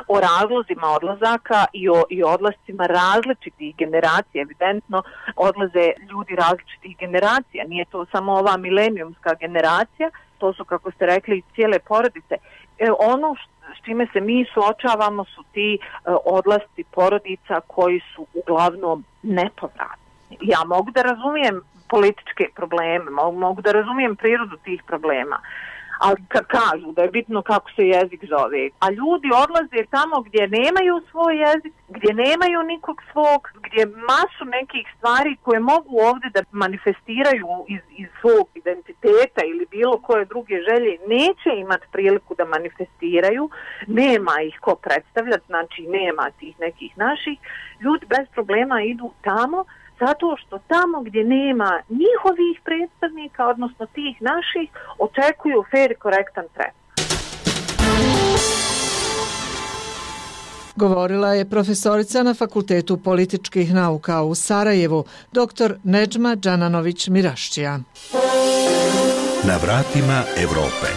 o 0.07 0.19
razlozima 0.19 0.87
odlazaka 0.87 1.65
i 1.73 1.89
o, 1.89 2.03
i 2.09 2.23
odlascima 2.23 2.85
različitih 2.85 3.75
generacija. 3.75 4.41
Evidentno 4.41 5.03
odlaze 5.35 5.91
ljudi 6.11 6.35
različitih 6.35 6.97
generacija. 6.97 7.63
Nije 7.67 7.85
to 7.85 8.05
samo 8.05 8.33
ova 8.33 8.57
milenijumska 8.57 9.33
generacija, 9.39 10.09
to 10.37 10.53
su, 10.53 10.65
kako 10.65 10.91
ste 10.91 11.05
rekli, 11.05 11.41
cijele 11.55 11.79
porodice. 11.79 12.35
E, 12.79 12.91
ono 12.99 13.35
s 13.75 13.85
čime 13.85 14.07
se 14.13 14.21
mi 14.21 14.45
suočavamo 14.53 15.25
su 15.25 15.43
ti 15.51 15.73
e, 15.73 15.77
odlasti 16.25 16.83
porodica 16.83 17.61
koji 17.67 18.01
su 18.15 18.27
uglavnom 18.33 19.05
nepovratni. 19.23 20.37
Ja 20.41 20.63
mogu 20.65 20.91
da 20.91 21.01
razumijem 21.01 21.61
političke 21.89 22.49
probleme, 22.55 23.11
mogu, 23.11 23.39
mogu 23.39 23.61
da 23.61 23.71
razumijem 23.71 24.15
prirodu 24.15 24.57
tih 24.57 24.83
problema, 24.83 25.39
ali 25.99 26.21
ka 26.27 26.43
kažu 26.43 26.91
da 26.91 27.01
je 27.01 27.11
bitno 27.11 27.41
kako 27.41 27.71
se 27.71 27.87
jezik 27.87 28.25
zove. 28.25 28.69
A 28.79 28.91
ljudi 28.91 29.29
odlaze 29.43 29.89
tamo 29.91 30.21
gdje 30.21 30.47
nemaju 30.47 31.01
svoj 31.11 31.35
jezik, 31.37 31.73
gdje 31.89 32.13
nemaju 32.13 32.63
nikog 32.63 33.01
svog, 33.11 33.41
gdje 33.65 33.85
masu 33.85 34.45
nekih 34.45 34.85
stvari 34.97 35.37
koje 35.41 35.59
mogu 35.59 35.99
ovdje 36.09 36.29
da 36.33 36.41
manifestiraju 36.51 37.47
iz, 37.67 37.81
iz 37.97 38.07
svog 38.21 38.47
identiteta 38.55 39.41
ili 39.45 39.65
bilo 39.71 39.97
koje 39.97 40.25
druge 40.25 40.55
želje, 40.69 40.97
neće 41.07 41.49
imati 41.57 41.85
priliku 41.91 42.35
da 42.35 42.45
manifestiraju, 42.45 43.49
nema 43.87 44.35
ih 44.41 44.57
ko 44.61 44.75
predstavljati, 44.75 45.45
znači 45.47 45.81
nema 45.81 46.29
tih 46.39 46.59
nekih 46.59 46.97
naših, 46.97 47.37
ljudi 47.81 48.05
bez 48.05 48.25
problema 48.33 48.81
idu 48.81 49.11
tamo, 49.21 49.65
zato 49.99 50.35
što 50.37 50.59
tamo 50.67 51.01
gdje 51.01 51.23
nema 51.23 51.81
njihovih 51.89 52.55
predstavnika, 52.63 53.47
odnosno 53.47 53.85
tih 53.85 54.21
naših, 54.21 54.69
očekuju 54.99 55.63
fair 55.71 55.91
i 55.91 55.95
korektan 55.95 56.45
tretman. 56.53 56.85
Govorila 60.75 61.33
je 61.33 61.49
profesorica 61.49 62.23
na 62.23 62.33
Fakultetu 62.33 62.97
političkih 62.97 63.73
nauka 63.73 64.23
u 64.23 64.35
Sarajevu, 64.35 65.03
dr. 65.31 65.73
Neđma 65.83 66.35
Đananović-Mirašćija. 66.35 67.79
Na 69.43 69.57
vratima 69.63 70.23
Evrope. 70.43 70.89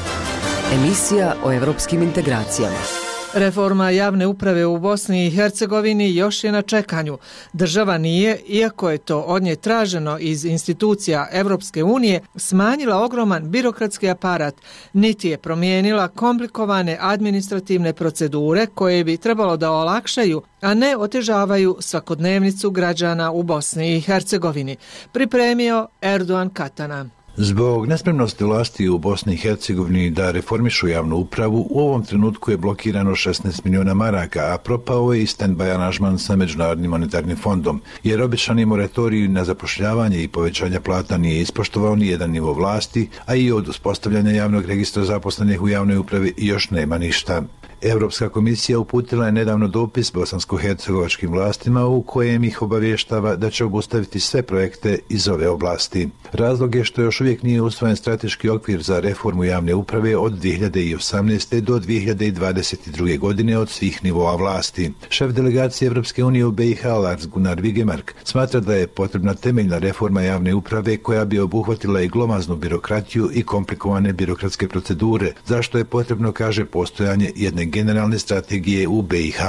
Emisija 0.74 1.34
o 1.44 1.52
evropskim 1.52 2.02
integracijama. 2.02 3.07
Reforma 3.34 3.90
javne 3.90 4.26
uprave 4.26 4.66
u 4.66 4.78
Bosni 4.78 5.26
i 5.26 5.30
Hercegovini 5.30 6.14
još 6.14 6.44
je 6.44 6.52
na 6.52 6.62
čekanju. 6.62 7.18
Država 7.52 7.98
nije, 7.98 8.40
iako 8.48 8.90
je 8.90 8.98
to 8.98 9.20
od 9.20 9.42
nje 9.42 9.56
traženo 9.56 10.18
iz 10.18 10.44
institucija 10.44 11.28
Evropske 11.32 11.84
unije, 11.84 12.20
smanjila 12.36 13.04
ogroman 13.04 13.50
birokratski 13.50 14.10
aparat, 14.10 14.54
niti 14.92 15.28
je 15.28 15.38
promijenila 15.38 16.08
komplikovane 16.08 16.98
administrativne 17.00 17.92
procedure 17.92 18.66
koje 18.66 19.04
bi 19.04 19.16
trebalo 19.16 19.56
da 19.56 19.72
olakšaju, 19.72 20.42
a 20.60 20.74
ne 20.74 20.96
otežavaju 20.96 21.76
svakodnevnicu 21.80 22.70
građana 22.70 23.30
u 23.30 23.42
Bosni 23.42 23.96
i 23.96 24.00
Hercegovini, 24.00 24.76
pripremio 25.12 25.88
Erdogan 26.02 26.50
Katana. 26.50 27.17
Zbog 27.40 27.86
nespremnosti 27.86 28.44
vlasti 28.44 28.88
u 28.88 28.98
Bosni 28.98 29.34
i 29.34 29.36
Hercegovini 29.36 30.10
da 30.10 30.30
reformišu 30.30 30.88
javnu 30.88 31.16
upravu, 31.16 31.66
u 31.70 31.80
ovom 31.80 32.04
trenutku 32.04 32.50
je 32.50 32.56
blokirano 32.56 33.10
16 33.10 33.60
miliona 33.64 33.94
maraka, 33.94 34.54
a 34.54 34.58
propao 34.58 35.12
je 35.12 35.22
i 35.22 35.26
stand-by 35.26 35.74
aranžman 35.74 36.18
sa 36.18 36.36
Međunarodnim 36.36 36.90
monetarnim 36.90 37.36
fondom, 37.36 37.80
jer 38.04 38.22
običani 38.22 38.66
moratorij 38.66 39.28
na 39.28 39.44
zapošljavanje 39.44 40.22
i 40.22 40.28
povećanje 40.28 40.80
plata 40.80 41.18
nije 41.18 41.40
ispoštovao 41.40 41.96
ni 41.96 42.06
jedan 42.06 42.30
nivo 42.30 42.52
vlasti, 42.52 43.08
a 43.26 43.34
i 43.34 43.52
od 43.52 43.68
uspostavljanja 43.68 44.30
javnog 44.30 44.64
registra 44.64 45.04
zaposlenih 45.04 45.62
u 45.62 45.68
javnoj 45.68 45.96
upravi 45.96 46.34
još 46.36 46.70
nema 46.70 46.98
ništa. 46.98 47.42
Evropska 47.82 48.28
komisija 48.28 48.78
uputila 48.78 49.26
je 49.26 49.32
nedavno 49.32 49.68
dopis 49.68 50.12
bosansko-hercegovačkim 50.12 51.30
vlastima 51.30 51.86
u 51.86 52.02
kojem 52.02 52.44
ih 52.44 52.62
obavještava 52.62 53.36
da 53.36 53.50
će 53.50 53.64
obustaviti 53.64 54.20
sve 54.20 54.42
projekte 54.42 54.98
iz 55.08 55.28
ove 55.28 55.48
oblasti. 55.48 56.08
Razlog 56.32 56.74
je 56.74 56.84
što 56.84 57.02
još 57.02 57.20
uvijek 57.20 57.42
nije 57.42 57.62
usvojen 57.62 57.96
strateški 57.96 58.48
okvir 58.48 58.82
za 58.82 59.00
reformu 59.00 59.44
javne 59.44 59.74
uprave 59.74 60.16
od 60.16 60.32
2018. 60.42 61.60
do 61.60 61.78
2022. 61.78 63.18
godine 63.18 63.58
od 63.58 63.70
svih 63.70 64.04
nivoa 64.04 64.36
vlasti. 64.36 64.92
Šef 65.08 65.32
delegacije 65.32 65.86
Evropske 65.86 66.24
unije 66.24 66.44
u 66.44 66.50
BiH 66.50 66.84
Lars 66.84 67.26
Gunnar 67.26 67.60
Vigemark 67.60 68.14
smatra 68.24 68.60
da 68.60 68.74
je 68.74 68.86
potrebna 68.86 69.34
temeljna 69.34 69.78
reforma 69.78 70.22
javne 70.22 70.54
uprave 70.54 70.96
koja 70.96 71.24
bi 71.24 71.38
obuhvatila 71.38 72.00
i 72.00 72.08
glomaznu 72.08 72.56
birokratiju 72.56 73.30
i 73.34 73.42
komplikovane 73.42 74.12
birokratske 74.12 74.68
procedure, 74.68 75.32
zašto 75.46 75.78
je 75.78 75.84
potrebno, 75.84 76.32
kaže, 76.32 76.64
postojanje 76.64 77.32
jedne 77.36 77.67
generalne 77.68 78.18
strategije 78.18 78.88
u 78.88 79.02
BiH. 79.02 79.40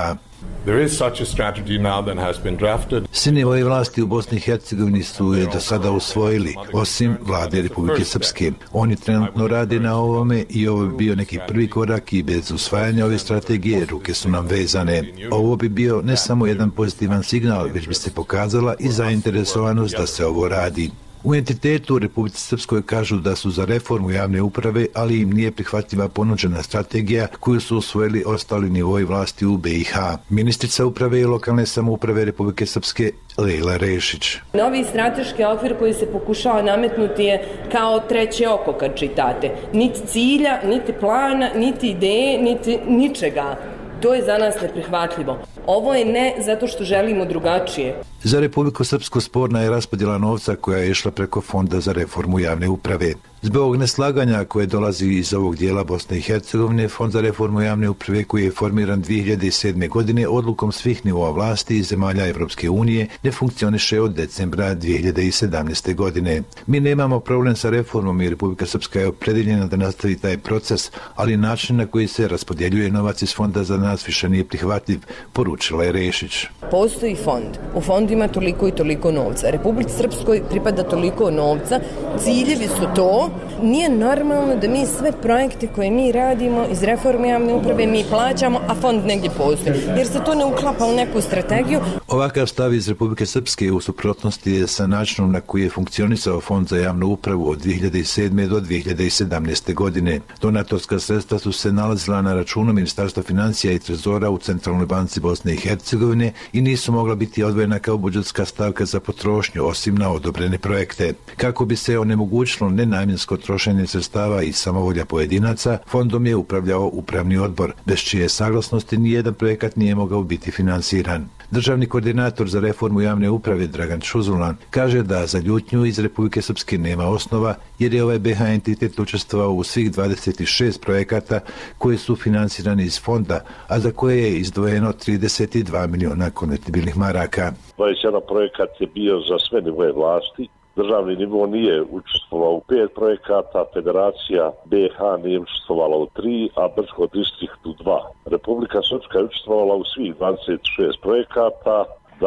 There 0.65 0.83
is 0.83 0.97
such 0.97 1.21
a 1.21 1.25
strategy 1.25 1.77
now 1.77 2.01
that 2.05 2.17
has 2.17 2.37
been 2.43 2.57
drafted. 2.57 3.03
Svi 3.11 3.31
nivoji 3.31 3.63
vlasti 3.63 4.01
u 4.01 4.07
Bosni 4.07 4.37
i 4.37 4.39
Hercegovini 4.39 5.03
su 5.03 5.33
je 5.33 5.45
do 5.53 5.59
sada 5.59 5.91
usvojili, 5.91 6.55
osim 6.73 7.17
vlade 7.21 7.61
Republike 7.61 8.03
Srpske. 8.03 8.51
Oni 8.71 8.95
trenutno 8.95 9.47
rade 9.47 9.79
na 9.79 9.95
ovome 9.95 10.45
i 10.49 10.67
ovo 10.67 10.85
bi 10.85 10.95
bio 10.97 11.15
neki 11.15 11.39
prvi 11.47 11.69
korak 11.69 12.13
i 12.13 12.23
bez 12.23 12.51
usvajanja 12.51 13.05
ove 13.05 13.17
strategije 13.17 13.85
ruke 13.85 14.13
su 14.13 14.29
nam 14.29 14.47
vezane. 14.47 15.03
Ovo 15.31 15.55
bi 15.55 15.69
bio 15.69 16.01
ne 16.01 16.17
samo 16.17 16.47
jedan 16.47 16.71
pozitivan 16.71 17.23
signal, 17.23 17.67
već 17.73 17.87
bi 17.87 17.93
se 17.93 18.11
pokazala 18.11 18.75
i 18.79 18.89
zainteresovanost 18.89 19.95
da 19.97 20.07
se 20.07 20.25
ovo 20.25 20.47
radi. 20.47 20.91
U 21.23 21.35
entitetu 21.35 21.95
u 21.95 21.99
Republici 21.99 22.41
Srpskoj 22.41 22.81
kažu 22.85 23.17
da 23.17 23.35
su 23.35 23.51
za 23.51 23.65
reformu 23.65 24.11
javne 24.11 24.41
uprave, 24.41 24.85
ali 24.95 25.21
im 25.21 25.29
nije 25.29 25.51
prihvatljiva 25.51 26.07
ponuđena 26.07 26.63
strategija 26.63 27.27
koju 27.39 27.59
su 27.59 27.77
usvojili 27.77 28.23
ostali 28.27 28.69
nivoj 28.69 29.03
vlasti 29.03 29.45
u 29.45 29.57
BiH. 29.57 29.93
Ministrica 30.29 30.85
uprave 30.85 31.19
i 31.19 31.25
lokalne 31.25 31.65
samouprave 31.65 32.25
Republike 32.25 32.65
Srpske 32.65 33.11
Leila 33.37 33.77
Rešić. 33.77 34.37
Novi 34.53 34.83
strateški 34.83 35.43
okvir 35.43 35.77
koji 35.79 35.93
se 35.93 36.11
pokušava 36.11 36.61
nametnuti 36.61 37.23
je 37.23 37.47
kao 37.71 37.99
treće 37.99 38.49
oko 38.49 38.73
kad 38.73 38.95
čitate. 38.95 39.51
Niti 39.73 39.99
cilja, 40.07 40.61
niti 40.65 40.93
plana, 40.99 41.49
niti 41.55 41.89
ideje, 41.89 42.41
niti 42.41 42.79
ničega. 42.87 43.57
To 44.01 44.13
je 44.13 44.23
za 44.23 44.37
nas 44.37 44.55
neprihvatljivo. 44.61 45.37
Ovo 45.65 45.93
je 45.93 46.05
ne 46.05 46.35
zato 46.39 46.67
što 46.67 46.83
želimo 46.83 47.25
drugačije. 47.25 48.01
Za 48.23 48.39
Republiku 48.39 48.83
Srpsku 48.83 49.21
sporna 49.21 49.61
je 49.61 49.69
raspodjela 49.69 50.17
novca 50.17 50.55
koja 50.55 50.77
je 50.77 50.91
išla 50.91 51.11
preko 51.11 51.41
Fonda 51.41 51.79
za 51.79 51.91
reformu 51.91 52.39
javne 52.39 52.69
uprave. 52.69 53.13
Zbog 53.41 53.75
neslaganja 53.75 54.45
koje 54.45 54.65
dolazi 54.65 55.07
iz 55.07 55.33
ovog 55.33 55.55
dijela 55.55 55.83
Bosne 55.83 56.17
i 56.17 56.21
Hercegovine, 56.21 56.87
Fond 56.87 57.13
za 57.13 57.21
reformu 57.21 57.61
javne 57.61 57.89
uprave 57.89 58.23
koji 58.23 58.43
je 58.43 58.51
formiran 58.51 59.03
2007. 59.03 59.89
godine 59.89 60.27
odlukom 60.27 60.71
svih 60.71 61.05
nivoa 61.05 61.31
vlasti 61.31 61.77
i 61.77 61.83
zemalja 61.83 62.27
Evropske 62.27 62.69
unije 62.69 63.07
ne 63.23 63.31
funkcioniše 63.31 64.01
od 64.01 64.13
decembra 64.13 64.75
2017. 64.75 65.95
godine. 65.95 66.41
Mi 66.67 66.79
nemamo 66.79 67.19
problem 67.19 67.55
sa 67.55 67.69
reformom 67.69 68.21
i 68.21 68.29
Republika 68.29 68.65
Srpska 68.65 68.99
je 68.99 69.07
opredeljena 69.07 69.67
da 69.67 69.77
nastavi 69.77 70.15
taj 70.15 70.37
proces, 70.37 70.91
ali 71.15 71.37
način 71.37 71.75
na 71.75 71.85
koji 71.85 72.07
se 72.07 72.27
raspodjeljuje 72.27 72.91
novac 72.91 73.21
iz 73.21 73.35
fonda 73.35 73.63
za 73.63 73.77
nas 73.77 74.07
više 74.07 74.29
nije 74.29 74.45
prihvatljiv, 74.45 74.99
poručila 75.33 75.83
je 75.83 75.91
Rešić. 75.91 76.45
Postoji 76.71 77.15
fond. 77.15 77.57
U 77.75 77.81
fondu 77.81 78.13
ima 78.13 78.27
toliko 78.27 78.67
i 78.67 78.71
toliko 78.71 79.11
novca. 79.11 79.49
Republici 79.49 79.97
Srpskoj 79.97 80.41
pripada 80.49 80.83
toliko 80.83 81.31
novca. 81.31 81.79
Ciljevi 82.23 82.67
su 82.67 82.87
to 82.95 83.28
nije 83.63 83.89
normalno 83.89 84.55
da 84.55 84.67
mi 84.67 84.85
sve 84.85 85.11
projekte 85.11 85.67
koje 85.75 85.91
mi 85.91 86.11
radimo 86.11 86.65
iz 86.71 86.83
reforme 86.83 87.29
javne 87.29 87.53
uprave 87.53 87.87
mi 87.87 88.03
plaćamo, 88.09 88.59
a 88.67 88.75
fond 88.75 89.05
negdje 89.05 89.29
postoji. 89.29 89.75
Jer 89.97 90.07
se 90.07 90.23
to 90.25 90.35
ne 90.35 90.45
uklapa 90.45 90.85
u 90.85 90.95
neku 90.95 91.21
strategiju. 91.21 91.79
Ovakav 92.11 92.47
stav 92.47 92.73
iz 92.73 92.89
Republike 92.89 93.25
Srpske 93.25 93.71
u 93.71 93.81
suprotnosti 93.81 94.51
je 94.51 94.67
sa 94.67 94.87
načinom 94.87 95.31
na 95.31 95.41
koji 95.41 95.63
je 95.63 95.69
funkcionisao 95.69 96.41
fond 96.41 96.67
za 96.67 96.77
javnu 96.77 97.07
upravu 97.07 97.49
od 97.49 97.63
2007. 97.65 98.47
do 98.47 98.59
2017. 98.59 99.73
godine. 99.73 100.19
Donatorska 100.41 100.99
sredstva 100.99 101.39
su 101.39 101.51
se 101.51 101.71
nalazila 101.71 102.21
na 102.21 102.33
računu 102.33 102.73
Ministarstva 102.73 103.23
financija 103.23 103.73
i 103.73 103.79
trezora 103.79 104.29
u 104.29 104.37
Centralnoj 104.37 104.85
banci 104.85 105.19
Bosne 105.19 105.53
i 105.53 105.57
Hercegovine 105.57 106.33
i 106.53 106.61
nisu 106.61 106.91
mogla 106.91 107.15
biti 107.15 107.43
odvojena 107.43 107.79
kao 107.79 107.97
budžetska 107.97 108.45
stavka 108.45 108.85
za 108.85 108.99
potrošnju 108.99 109.65
osim 109.65 109.95
na 109.95 110.11
odobrene 110.11 110.57
projekte. 110.57 111.13
Kako 111.37 111.65
bi 111.65 111.75
se 111.75 111.99
onemogućilo 111.99 112.69
nenamjensko 112.69 113.37
trošenje 113.37 113.87
sredstava 113.87 114.43
i 114.43 114.53
samovolja 114.53 115.05
pojedinaca, 115.05 115.77
fondom 115.87 116.25
je 116.25 116.35
upravljao 116.35 116.89
upravni 116.93 117.37
odbor, 117.37 117.73
bez 117.85 117.99
čije 117.99 118.29
saglasnosti 118.29 118.97
nijedan 118.97 119.33
projekat 119.33 119.75
nije 119.75 119.95
mogao 119.95 120.23
biti 120.23 120.51
finansiran. 120.51 121.38
Državni 121.51 121.85
koordinator 121.85 122.47
za 122.47 122.59
reformu 122.59 123.01
javne 123.01 123.29
uprave 123.29 123.67
Dragan 123.67 124.01
Šuzulan 124.01 124.55
kaže 124.69 125.03
da 125.03 125.25
za 125.25 125.39
ljutnju 125.39 125.85
iz 125.85 125.99
Republike 125.99 126.41
Srpske 126.41 126.77
nema 126.77 127.07
osnova 127.07 127.55
jer 127.79 127.93
je 127.93 128.03
ovaj 128.03 128.19
BH 128.19 128.41
entitet 128.41 128.99
učestvovao 128.99 129.51
u 129.51 129.63
svih 129.63 129.91
26 129.91 130.81
projekata 130.81 131.39
koji 131.77 131.97
su 131.97 132.15
finansirani 132.15 132.83
iz 132.83 133.01
fonda, 133.01 133.41
a 133.67 133.79
za 133.79 133.91
koje 133.91 134.23
je 134.23 134.39
izdvojeno 134.39 134.91
32 134.93 135.87
miliona 135.87 136.29
konvertibilnih 136.31 136.97
maraka. 136.97 137.51
21 137.77 138.21
projekat 138.27 138.69
je 138.81 138.87
bio 138.87 139.19
za 139.19 139.39
sve 139.49 139.61
nivoje 139.61 139.91
vlasti, 139.91 140.47
državni 140.81 141.15
nivo 141.15 141.45
nije 141.45 141.83
učestvovao 141.99 142.53
u 142.53 142.61
pet 142.69 142.89
projekata, 142.99 143.65
federacija 143.73 144.51
BH 144.71 144.97
nije 145.23 145.39
učestvovala 145.39 145.97
u 145.97 146.07
tri, 146.17 146.49
a 146.55 146.63
Brčko 146.75 147.07
distrikt 147.17 147.61
u 147.65 147.73
dva. 147.83 147.99
Republika 148.25 148.79
Srpska 148.89 149.17
je 149.17 149.27
učestvovala 149.29 149.75
u 149.75 149.83
svih 149.93 150.11
26 150.15 151.01
projekata, 151.01 151.77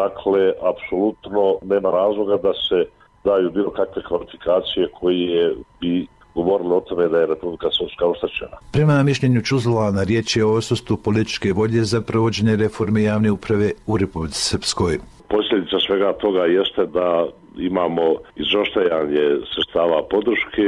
dakle, 0.00 0.42
apsolutno 0.70 1.44
nema 1.72 1.90
razloga 1.90 2.36
da 2.46 2.52
se 2.66 2.78
daju 3.24 3.50
bilo 3.50 3.70
kakve 3.70 4.02
kvalifikacije 4.08 4.88
koje 5.00 5.54
bi 5.80 6.06
govorili 6.34 6.72
o 6.74 6.80
tome 6.80 7.08
da 7.08 7.18
je 7.18 7.26
Republika 7.26 7.68
Srpska 7.78 8.06
oštaćena. 8.06 8.56
Prema 8.72 9.02
mišljenju 9.02 9.42
Čuzlova 9.42 9.90
na 9.90 10.02
riječ 10.02 10.36
je 10.36 10.44
o 10.44 10.54
osustu 10.54 10.96
političke 10.96 11.52
volje 11.52 11.84
za 11.84 12.00
provođenje 12.00 12.56
reforme 12.56 13.02
javne 13.02 13.30
uprave 13.30 13.72
u 13.86 13.96
Republike 13.96 14.34
Srpskoj. 14.34 14.98
Posljedica 15.34 15.76
svega 15.86 16.12
toga 16.12 16.44
jeste 16.44 16.86
da 16.86 17.26
imamo 17.58 18.02
izoštajanje 18.36 19.24
sredstava 19.54 20.02
podrške, 20.10 20.66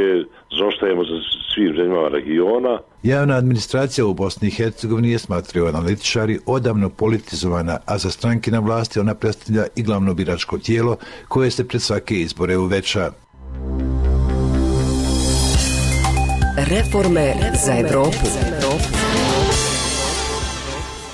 zoštajemo 0.59 1.05
za 1.05 1.17
svim 1.55 1.77
zemljama 1.77 2.09
regiona. 2.09 2.79
Javna 3.03 3.35
administracija 3.35 4.07
u 4.07 4.15
Bosni 4.15 4.49
i 4.49 4.51
Hercegovini 4.51 5.11
je 5.11 5.19
smatraju 5.19 5.67
analitičari 5.67 6.39
odavno 6.47 6.89
politizovana, 6.89 7.79
a 7.87 7.99
za 7.99 8.11
stranke 8.11 8.51
na 8.51 8.59
vlasti 8.59 9.01
ona 9.01 9.15
predstavlja 9.15 9.65
i 9.77 9.83
glavno 9.83 10.15
biračko 10.15 10.59
tijelo 10.59 10.97
koje 11.29 11.51
se 11.51 11.69
pred 11.69 11.83
svake 11.83 12.15
izbore 12.15 12.57
uveča. 12.57 13.11
Reforme 16.71 17.35
za 17.67 17.73
Evropu. 17.73 18.27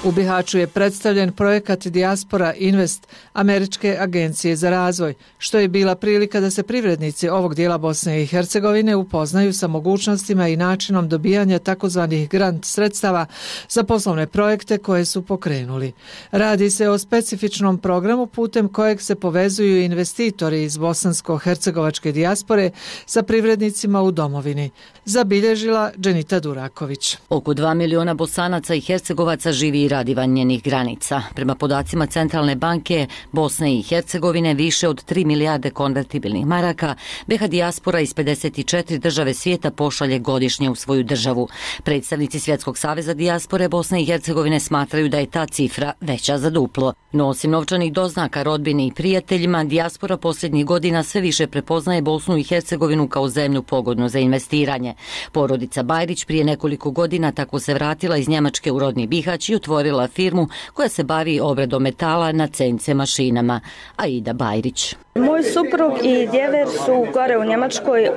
U 0.04 0.12
Bihaću 0.12 0.58
je 0.58 0.66
predstavljen 0.66 1.32
projekat 1.32 1.86
Diaspora 1.86 2.54
Invest 2.54 3.06
Američke 3.32 3.96
agencije 4.00 4.56
za 4.56 4.70
razvoj, 4.70 5.14
što 5.38 5.58
je 5.58 5.68
bila 5.68 5.94
prilika 5.94 6.40
da 6.40 6.50
se 6.50 6.62
privrednici 6.62 7.28
ovog 7.28 7.54
dijela 7.54 7.78
Bosne 7.78 8.22
i 8.22 8.26
Hercegovine 8.26 8.96
upoznaju 8.96 9.52
sa 9.52 9.66
mogućnostima 9.66 10.48
i 10.48 10.56
načinom 10.56 11.08
dobijanja 11.08 11.58
takozvanih 11.58 12.28
grant 12.28 12.64
sredstava 12.64 13.26
za 13.68 13.82
poslovne 13.82 14.26
projekte 14.26 14.78
koje 14.78 15.04
su 15.04 15.22
pokrenuli. 15.22 15.92
Radi 16.30 16.70
se 16.70 16.88
o 16.88 16.98
specifičnom 16.98 17.78
programu 17.78 18.26
putem 18.26 18.68
kojeg 18.68 19.02
se 19.02 19.14
povezuju 19.14 19.82
investitori 19.82 20.62
iz 20.62 20.78
bosansko-hercegovačke 20.78 22.12
dijaspore 22.12 22.70
sa 23.06 23.22
privrednicima 23.22 24.02
u 24.02 24.10
domovini, 24.10 24.70
zabilježila 25.04 25.92
Dženita 25.98 26.40
Duraković. 26.40 27.16
Oko 27.28 27.54
2 27.54 27.74
miliona 27.74 28.14
bosanaca 28.14 28.74
i 28.74 28.80
hercegovaca 28.80 29.52
živi 29.52 29.89
radi 29.90 30.14
van 30.14 30.30
njenih 30.30 30.62
granica. 30.62 31.22
Prema 31.34 31.54
podacima 31.54 32.06
Centralne 32.06 32.56
banke 32.56 33.06
Bosne 33.32 33.74
i 33.74 33.82
Hercegovine 33.82 34.54
više 34.54 34.88
od 34.88 35.04
3 35.04 35.24
milijarde 35.26 35.70
konvertibilnih 35.70 36.46
maraka 36.46 36.94
BH 37.26 37.46
dijaspora 37.48 38.00
iz 38.00 38.14
54 38.14 38.98
države 38.98 39.34
svijeta 39.34 39.70
pošalje 39.70 40.18
godišnje 40.18 40.70
u 40.70 40.74
svoju 40.74 41.02
državu. 41.04 41.48
Predstavnici 41.82 42.40
Svjetskog 42.40 42.78
saveza 42.78 43.14
dijaspore 43.14 43.68
Bosne 43.68 44.02
i 44.02 44.06
Hercegovine 44.06 44.60
smatraju 44.60 45.08
da 45.08 45.18
je 45.18 45.30
ta 45.30 45.46
cifra 45.46 45.92
veća 46.00 46.38
za 46.38 46.50
duplo. 46.50 46.92
No 47.12 47.28
osim 47.28 47.50
novčanih 47.50 47.92
doznaka 47.92 48.42
rodbini 48.42 48.86
i 48.86 48.92
prijateljima, 48.92 49.64
dijaspora 49.64 50.16
posljednjih 50.16 50.66
godina 50.66 51.02
sve 51.02 51.20
više 51.20 51.46
prepoznaje 51.46 52.02
Bosnu 52.02 52.36
i 52.36 52.42
Hercegovinu 52.42 53.08
kao 53.08 53.28
zemlju 53.28 53.62
pogodnu 53.62 54.08
za 54.08 54.18
investiranje. 54.18 54.94
Porodica 55.32 55.82
Bajrić 55.82 56.24
prije 56.24 56.44
nekoliko 56.44 56.90
godina 56.90 57.32
tako 57.32 57.58
se 57.58 57.74
vratila 57.74 58.16
iz 58.16 58.28
Njemačke 58.28 58.72
u 58.72 58.78
rodni 58.78 59.06
Bihać 59.06 59.48
i 59.48 59.54
otvorila 59.54 59.79
otvorila 59.80 60.08
firmu 60.08 60.48
koja 60.74 60.88
se 60.88 61.04
bavi 61.04 61.40
obradom 61.40 61.82
metala 61.82 62.32
na 62.32 62.46
cence 62.46 62.94
mašinama. 62.94 63.60
Aida 63.96 64.32
Bajrić. 64.32 64.96
Moj 65.14 65.42
suprug 65.42 65.92
i 66.02 66.26
djever 66.26 66.68
su 66.68 67.06
gore 67.12 67.38
u 67.38 67.44
Njemačkoj 67.44 68.10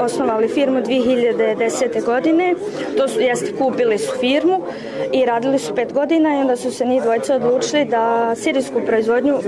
osnovali 0.00 0.48
firmu 0.48 0.78
2010. 0.78 2.04
godine. 2.04 2.54
To 2.96 3.08
su, 3.08 3.20
jest, 3.20 3.44
kupili 3.58 3.98
su 3.98 4.12
firmu 4.20 4.62
i 5.12 5.26
radili 5.26 5.58
su 5.58 5.74
pet 5.74 5.92
godina 5.92 6.34
i 6.34 6.40
onda 6.40 6.56
su 6.56 6.70
se 6.70 6.84
njih 6.84 7.02
dvojica 7.02 7.34
odlučili 7.34 7.84
da 7.84 8.34
sirijsku 8.36 8.80
proizvodnju 8.86 9.38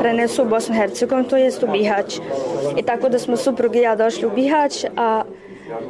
prenesu 0.00 0.42
u 0.42 0.48
Bosnu 0.48 0.74
Hercegovinu, 0.74 1.28
to 1.28 1.36
jest 1.36 1.62
u 1.62 1.66
Bihać. 1.66 2.20
I 2.76 2.82
tako 2.82 3.08
da 3.08 3.18
smo 3.18 3.36
suprug 3.36 3.76
i 3.76 3.78
ja 3.78 3.96
došli 3.96 4.26
u 4.26 4.30
Bihać, 4.30 4.84
a 4.96 5.22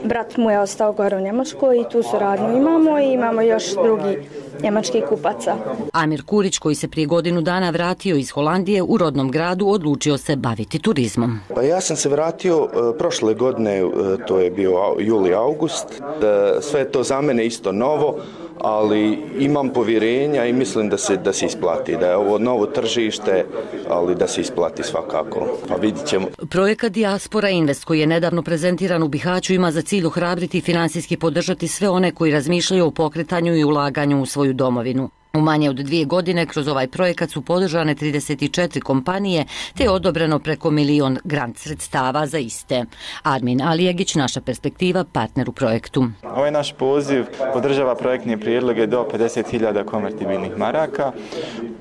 brat 0.05 0.37
mu 0.37 0.51
je 0.51 0.61
ostao 0.61 0.93
gore 0.93 1.17
u 1.17 1.21
Njemačkoj 1.21 1.81
i 1.81 1.85
tu 1.93 2.03
suradnju 2.03 2.57
imamo 2.57 2.99
i 2.99 3.13
imamo 3.13 3.43
još 3.43 3.75
drugi 3.83 4.19
njemačkih 4.63 5.05
kupaca. 5.09 5.57
Amir 5.93 6.23
Kurić, 6.23 6.59
koji 6.59 6.75
se 6.75 6.89
prije 6.89 7.07
godinu 7.07 7.41
dana 7.41 7.71
vratio 7.71 8.17
iz 8.17 8.31
Holandije 8.31 8.83
u 8.83 8.97
rodnom 8.97 9.31
gradu, 9.31 9.69
odlučio 9.69 10.19
se 10.19 10.37
baviti 10.37 10.79
turizmom. 10.79 11.41
Pa 11.55 11.63
ja 11.63 11.81
sam 11.81 11.97
se 11.97 12.09
vratio 12.09 12.63
uh, 12.63 12.71
prošle 12.99 13.35
godine, 13.35 13.85
uh, 13.85 13.93
to 14.27 14.39
je 14.39 14.51
bio 14.51 14.97
juli 14.99 15.35
august. 15.35 15.87
Uh, 16.01 16.63
sve 16.63 16.85
to 16.85 17.03
za 17.03 17.21
mene 17.21 17.47
isto 17.47 17.73
novo, 17.73 18.19
ali 18.63 19.19
imam 19.39 19.69
povjerenja 19.69 20.47
i 20.47 20.53
mislim 20.53 20.89
da 20.89 20.99
se 20.99 21.17
da 21.17 21.33
se 21.33 21.47
isplati 21.47 21.97
da 21.97 22.07
je 22.07 22.17
ovo 22.17 22.39
novo 22.39 22.67
tržište 22.67 23.45
ali 23.89 24.15
da 24.15 24.29
se 24.29 24.41
isplati 24.41 24.83
svakako 24.83 25.47
pa 25.69 25.75
vidit 25.75 26.07
ćemo. 26.07 26.27
Projekat 26.51 26.93
Diaspora 26.93 27.49
Invest 27.49 27.85
koji 27.85 28.01
je 28.01 28.07
nedavno 28.07 28.43
prezentiran 28.43 29.03
u 29.03 29.09
Bihaću 29.09 29.55
ima 29.55 29.71
za 29.71 29.83
cilj 29.83 30.07
ohrabriti 30.07 30.59
i 30.59 30.61
finansijski 30.61 31.17
podržati 31.17 31.69
sve 31.69 31.89
one 31.89 32.11
koji 32.11 32.33
razmišljaju 32.33 32.87
o 32.87 32.91
pokretanju 32.91 33.57
i 33.57 33.65
ulaganju 33.65 34.23
u 34.23 34.27
svoju 34.27 34.53
domovinu. 34.53 35.11
U 35.35 35.41
manje 35.41 35.71
od 35.71 35.77
dvije 35.77 36.05
godine 36.05 36.47
kroz 36.47 36.69
ovaj 36.69 36.87
projekat 36.87 37.31
su 37.31 37.43
podržane 37.43 37.95
34 37.95 38.81
kompanije 38.81 39.45
te 39.77 39.83
je 39.83 39.91
odobreno 39.91 40.39
preko 40.39 40.71
milion 40.71 41.19
grant 41.25 41.59
sredstava 41.59 42.27
za 42.27 42.39
iste. 42.39 42.85
Armin 43.23 43.63
Alijegić, 43.63 44.15
naša 44.15 44.41
perspektiva, 44.41 45.05
partner 45.13 45.49
u 45.49 45.53
projektu. 45.53 46.07
Ovaj 46.23 46.51
naš 46.51 46.73
poziv 46.73 47.25
podržava 47.53 47.95
projektne 47.95 48.41
prijedloge 48.41 48.87
do 48.87 49.09
50.000 49.13 49.85
konvertibilnih 49.85 50.59
maraka. 50.59 51.13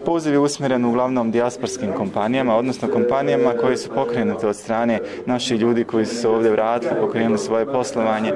Poziv 0.06 0.34
je 0.34 0.40
usmjeren 0.40 0.86
uglavnom 0.86 1.32
dijasporskim 1.32 1.92
kompanijama, 1.98 2.56
odnosno 2.56 2.88
kompanijama 2.88 3.54
koje 3.62 3.78
su 3.78 3.90
pokrenute 3.90 4.48
od 4.48 4.56
strane 4.56 5.00
naših 5.26 5.60
ljudi 5.60 5.84
koji 5.84 6.06
su 6.06 6.16
se 6.16 6.28
ovdje 6.28 6.52
vratili, 6.52 7.02
pokrenuli 7.02 7.38
svoje 7.38 7.66
poslovanje 7.66 8.34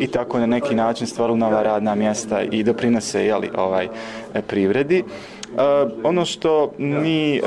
i 0.00 0.06
tako 0.06 0.38
na 0.38 0.46
neki 0.46 0.74
način 0.74 1.06
stvarili 1.06 1.38
nova 1.38 1.62
radna 1.62 1.94
mjesta 1.94 2.42
i 2.42 2.62
doprinose 2.62 3.24
jeli, 3.26 3.50
ovaj, 3.56 3.88
privredi. 4.54 5.02
ono 6.04 6.24
što 6.24 6.72
mi 6.78 7.40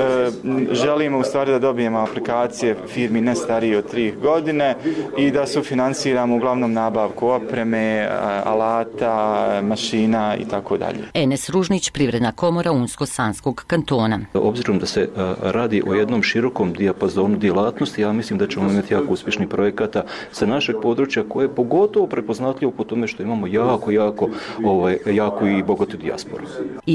želimo 0.72 1.20
u 1.20 1.24
stvari 1.24 1.52
da 1.52 1.60
dobijemo 1.60 2.00
aplikacije 2.00 2.76
firmi 2.88 3.22
ne 3.22 3.36
starije 3.36 3.78
od 3.78 3.94
3 3.94 4.20
godine 4.22 4.76
i 5.18 5.32
da 5.32 5.48
su 5.48 5.64
finansiramo 5.64 6.36
uglavnom 6.36 6.74
nabavku 6.74 7.28
opreme, 7.28 8.10
alata, 8.44 9.62
mašina 9.64 10.36
i 10.36 10.46
tako 10.46 10.78
dalje. 10.78 11.00
Enes 11.14 11.50
Ružnić, 11.50 11.90
Privredna 11.90 12.32
komora 12.32 12.72
Unsko-Sanskog 12.72 13.64
kantona. 13.68 14.20
Obzirom 14.34 14.80
da 14.80 14.86
se 14.86 15.10
radi 15.42 15.84
o 15.88 15.94
jednom 15.94 16.24
širokom 16.24 16.74
dijapazonu 16.74 17.38
djelatnosti, 17.38 18.02
ja 18.02 18.14
mislim 18.14 18.40
da 18.40 18.48
ćemo 18.48 18.72
imati 18.72 18.94
jako 18.94 19.14
uspješni 19.14 19.48
projekata 19.48 20.04
sa 20.32 20.46
našeg 20.46 20.76
područja 20.82 21.24
koje 21.30 21.46
je 21.46 21.56
pogotovo 21.56 22.08
prepoznatljivo 22.08 22.72
po 22.72 22.84
tome 22.84 23.08
što 23.08 23.24
imamo 23.24 23.48
jako, 23.48 23.92
jako, 23.92 24.30
ovaj, 24.64 24.98
jako 25.06 25.48
i 25.48 25.64
bogatu 25.64 25.98
dijasporu. 25.98 26.44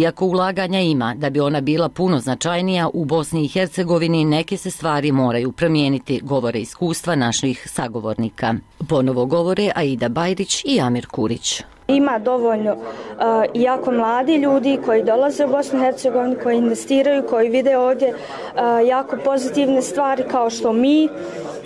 Iako 0.02 0.26
ulaganja 0.26 0.80
ima, 0.80 1.14
da 1.14 1.30
bi 1.30 1.40
ona 1.40 1.60
bila 1.60 1.88
puno 1.88 2.20
značajnija 2.20 2.88
u 2.94 3.04
Bosni 3.04 3.44
i 3.44 3.48
Hercegovini, 3.48 4.24
neke 4.24 4.56
se 4.56 4.70
stvari 4.70 5.12
moraju 5.12 5.52
promijeniti, 5.52 6.20
govore 6.22 6.60
iskustva 6.60 7.14
naših 7.14 7.66
sagovornika. 7.70 8.54
Ponovo 8.88 9.26
govore 9.26 9.70
Aida 9.74 10.08
Bajrić 10.08 10.64
i 10.64 10.80
Amir 10.80 11.06
Kurić. 11.06 11.62
Ima 11.92 12.18
dovoljno 12.18 12.72
uh, 12.72 12.80
jako 13.54 13.90
mladi 13.90 14.34
ljudi 14.36 14.78
koji 14.86 15.02
dolaze 15.02 15.44
u 15.44 15.48
Bosnu 15.48 15.78
i 15.78 15.82
Hercegovini, 15.82 16.36
koji 16.42 16.56
investiraju, 16.58 17.26
koji 17.30 17.48
vide 17.48 17.78
ovdje 17.78 18.08
uh, 18.08 18.88
jako 18.88 19.16
pozitivne 19.24 19.82
stvari 19.82 20.24
kao 20.30 20.50
što 20.50 20.72
mi, 20.72 21.08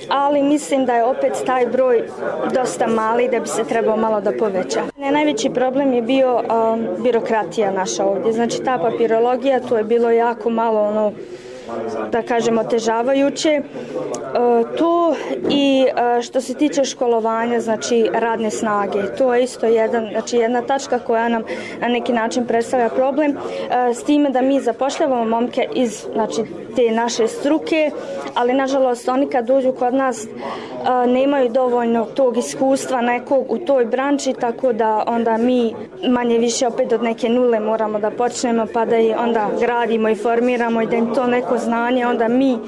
ali 0.09 0.43
mislim 0.43 0.87
da 0.87 0.95
je 0.95 1.05
opet 1.05 1.33
taj 1.47 1.67
broj 1.67 2.09
dosta 2.55 2.87
mali 2.87 3.29
da 3.29 3.41
bi 3.41 3.47
se 3.47 3.65
trebao 3.65 3.97
malo 3.97 4.21
da 4.21 4.33
poveća. 4.39 4.81
Ne, 4.99 5.13
najveći 5.13 5.51
problem 5.51 5.93
je 5.93 6.03
bio 6.03 6.35
um, 6.37 6.87
birokratija 7.03 7.71
naša 7.71 8.05
ovdje, 8.05 8.33
znači 8.33 8.63
ta 8.65 8.79
papirologija, 8.79 9.61
tu 9.61 9.77
je 9.77 9.85
bilo 9.85 10.11
jako 10.11 10.51
malo 10.51 10.81
ono, 10.81 11.13
da 12.13 12.23
kažemo 12.23 12.65
težavajuće 12.65 13.63
Uh, 14.27 14.77
to 14.79 14.96
i 15.51 15.87
e, 15.87 16.23
što 16.23 16.41
se 16.41 16.55
tiče 16.55 16.85
školovanja 16.85 17.61
znači 17.61 18.09
radne 18.13 18.51
snage 18.51 18.99
to 19.19 19.35
je 19.35 19.43
isto 19.43 19.67
jedan 19.67 20.09
znači 20.13 20.37
jedna 20.37 20.63
tačka 20.63 20.99
koja 20.99 21.29
nam 21.29 21.43
na 21.81 21.89
neki 21.89 22.13
način 22.13 22.47
predstavlja 22.47 22.89
problem 22.89 23.31
e, 23.31 23.95
s 23.95 24.05
time 24.05 24.31
da 24.31 24.43
mi 24.43 24.61
zapošljavamo 24.61 25.25
momke 25.25 25.69
iz 25.75 26.07
znači 26.15 26.43
te 26.77 26.91
naše 26.91 27.29
struke 27.29 27.91
ali 28.35 28.53
nažalost 28.53 29.09
oni 29.09 29.27
kad 29.27 29.47
dođu 29.47 29.73
kod 29.73 29.95
nas 29.95 30.27
nemaju 31.07 31.49
dovoljno 31.49 32.05
tog 32.05 32.37
iskustva 32.37 33.01
nekog 33.01 33.47
u 33.49 33.59
toj 33.59 33.85
branči 33.85 34.35
tako 34.41 34.73
da 34.73 35.05
onda 35.07 35.37
mi 35.37 35.75
manje 36.09 36.39
više 36.39 36.67
opet 36.67 36.93
od 36.93 37.03
neke 37.03 37.29
nule 37.29 37.61
moramo 37.61 37.99
da 37.99 38.11
počnemo 38.11 38.67
pa 38.73 38.85
da 38.85 38.99
i 38.99 39.13
onda 39.13 39.51
gradimo 39.61 40.09
i 40.09 40.15
formiramo 40.15 40.83
i 40.83 40.87
da 40.87 40.97
im 40.97 41.15
to 41.15 41.27
neko 41.27 41.59
znanje 41.59 42.07
onda 42.07 42.29
mi 42.29 42.59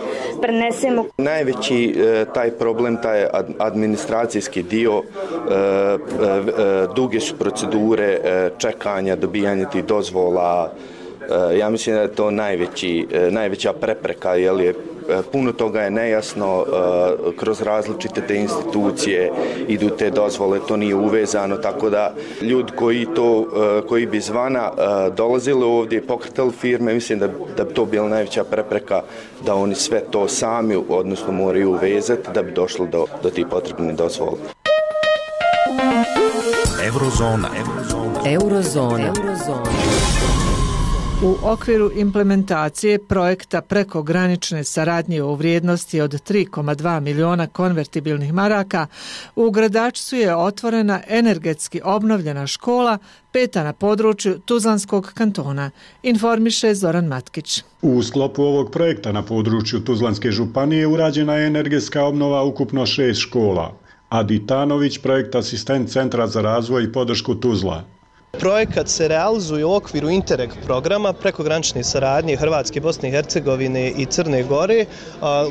prenesemo. 0.43 1.05
Najveći 1.19 1.97
e, 1.99 2.25
taj 2.35 2.51
problem, 2.51 2.97
taj 3.03 3.27
administracijski 3.59 4.63
dio, 4.63 5.03
e, 5.03 5.55
e, 5.55 5.59
e, 5.59 6.87
duge 6.95 7.21
su 7.21 7.39
procedure 7.39 8.21
e, 8.25 8.51
čekanja, 8.59 9.17
dobijanja 9.17 9.69
tih 9.69 9.85
dozvola, 9.85 10.71
ja 11.59 11.71
mislim 11.71 11.97
da 11.97 12.03
je 12.03 12.15
to 12.15 12.31
najveći, 12.31 13.07
najveća 13.31 13.73
prepreka, 13.73 14.35
jer 14.35 14.61
je 14.61 14.75
puno 15.33 15.53
toga 15.53 15.81
je 15.81 15.91
nejasno 15.91 16.65
kroz 17.37 17.63
različite 17.63 18.21
te 18.27 18.37
institucije 18.37 19.33
idu 19.69 19.89
te 19.91 20.11
dozvole, 20.11 20.61
to 20.69 20.77
nije 20.77 20.95
uvezano, 20.95 21.57
tako 21.57 21.91
da 21.91 22.15
ljudi 22.43 22.73
koji 22.77 23.07
to, 23.17 23.47
koji 23.89 24.07
bi 24.07 24.21
zvana 24.21 24.71
dolazili 25.17 25.65
ovdje 25.65 25.99
i 25.99 26.07
pokretali 26.07 26.53
firme, 26.53 26.95
mislim 26.95 27.19
da, 27.19 27.29
da 27.57 27.65
bi 27.65 27.75
to 27.75 27.85
bila 27.85 28.09
najveća 28.09 28.45
prepreka 28.45 29.03
da 29.47 29.55
oni 29.55 29.75
sve 29.75 30.01
to 30.11 30.29
sami, 30.29 30.77
odnosno 30.89 31.33
moraju 31.33 31.71
uvezati 31.71 32.29
da 32.35 32.43
bi 32.43 32.53
došli 32.53 32.89
do, 32.89 33.07
do 33.23 33.31
tih 33.31 33.47
potrebnih 33.51 33.97
dozvola. 33.97 34.37
Eurozona. 36.87 37.49
Eurozona. 37.59 38.21
Eurozona. 38.27 39.07
Eurozona. 39.07 39.98
U 41.23 41.37
okviru 41.43 41.91
implementacije 41.95 42.99
projekta 42.99 43.61
prekogranične 43.61 44.65
saradnje 44.65 45.23
u 45.23 45.35
vrijednosti 45.35 46.01
od 46.01 46.11
3,2 46.11 47.01
miliona 47.01 47.47
konvertibilnih 47.47 48.33
maraka, 48.33 48.87
u 49.37 49.51
Gradačcu 49.51 50.17
je 50.17 50.37
otvorena 50.37 51.01
energetski 51.09 51.81
obnovljena 51.85 52.47
škola, 52.47 52.99
peta 53.33 53.65
na 53.65 53.73
području 53.73 54.39
Tuzlanskog 54.39 55.13
kantona, 55.15 55.71
informiše 56.03 56.75
Zoran 56.75 57.07
Matkić. 57.07 57.63
U 57.83 58.03
sklopu 58.03 58.43
ovog 58.43 58.71
projekta 58.71 59.13
na 59.13 59.23
području 59.23 59.81
Tuzlanske 59.81 60.31
županije 60.31 60.87
urađena 60.87 61.35
je 61.35 61.47
energetska 61.47 62.05
obnova 62.05 62.43
ukupno 62.43 62.87
šest 62.87 63.21
škola. 63.21 63.75
Adi 64.09 64.47
Tanović, 64.47 64.99
projekt 64.99 65.35
asistent 65.35 65.91
Centra 65.91 66.27
za 66.27 66.43
razvoj 66.43 66.85
i 66.85 66.93
podršku 66.93 67.35
Tuzla. 67.35 67.98
Projekat 68.33 68.89
se 68.89 69.09
realizuje 69.09 69.65
u 69.65 69.73
okviru 69.75 70.11
Interreg 70.11 70.51
programa 70.65 71.13
preko 71.13 71.43
granične 71.43 71.85
saradnje 71.85 72.37
Hrvatske, 72.37 72.81
Bosne 72.81 73.09
i 73.09 73.13
Hercegovine 73.13 73.91
i 73.91 74.07
Crne 74.07 74.43
Gore. 74.43 74.85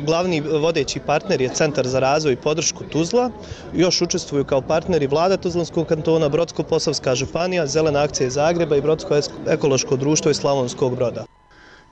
Glavni 0.02 0.40
vodeći 0.40 1.00
partner 1.00 1.40
je 1.40 1.48
Centar 1.48 1.86
za 1.86 1.98
razvoj 2.00 2.32
i 2.32 2.36
podršku 2.36 2.84
Tuzla. 2.84 3.30
Još 3.74 4.02
učestvuju 4.02 4.44
kao 4.44 4.60
partneri 4.60 5.06
vlada 5.06 5.36
Tuzlanskog 5.36 5.86
kantona, 5.86 6.28
Brodsko-Posavska 6.28 7.14
županija, 7.14 7.66
Zelena 7.66 8.02
akcija 8.02 8.30
Zagreba 8.30 8.76
i 8.76 8.80
Brodsko 8.80 9.20
ekološko 9.48 9.96
društvo 9.96 10.30
iz 10.30 10.36
Slavonskog 10.36 10.96
broda. 10.96 11.24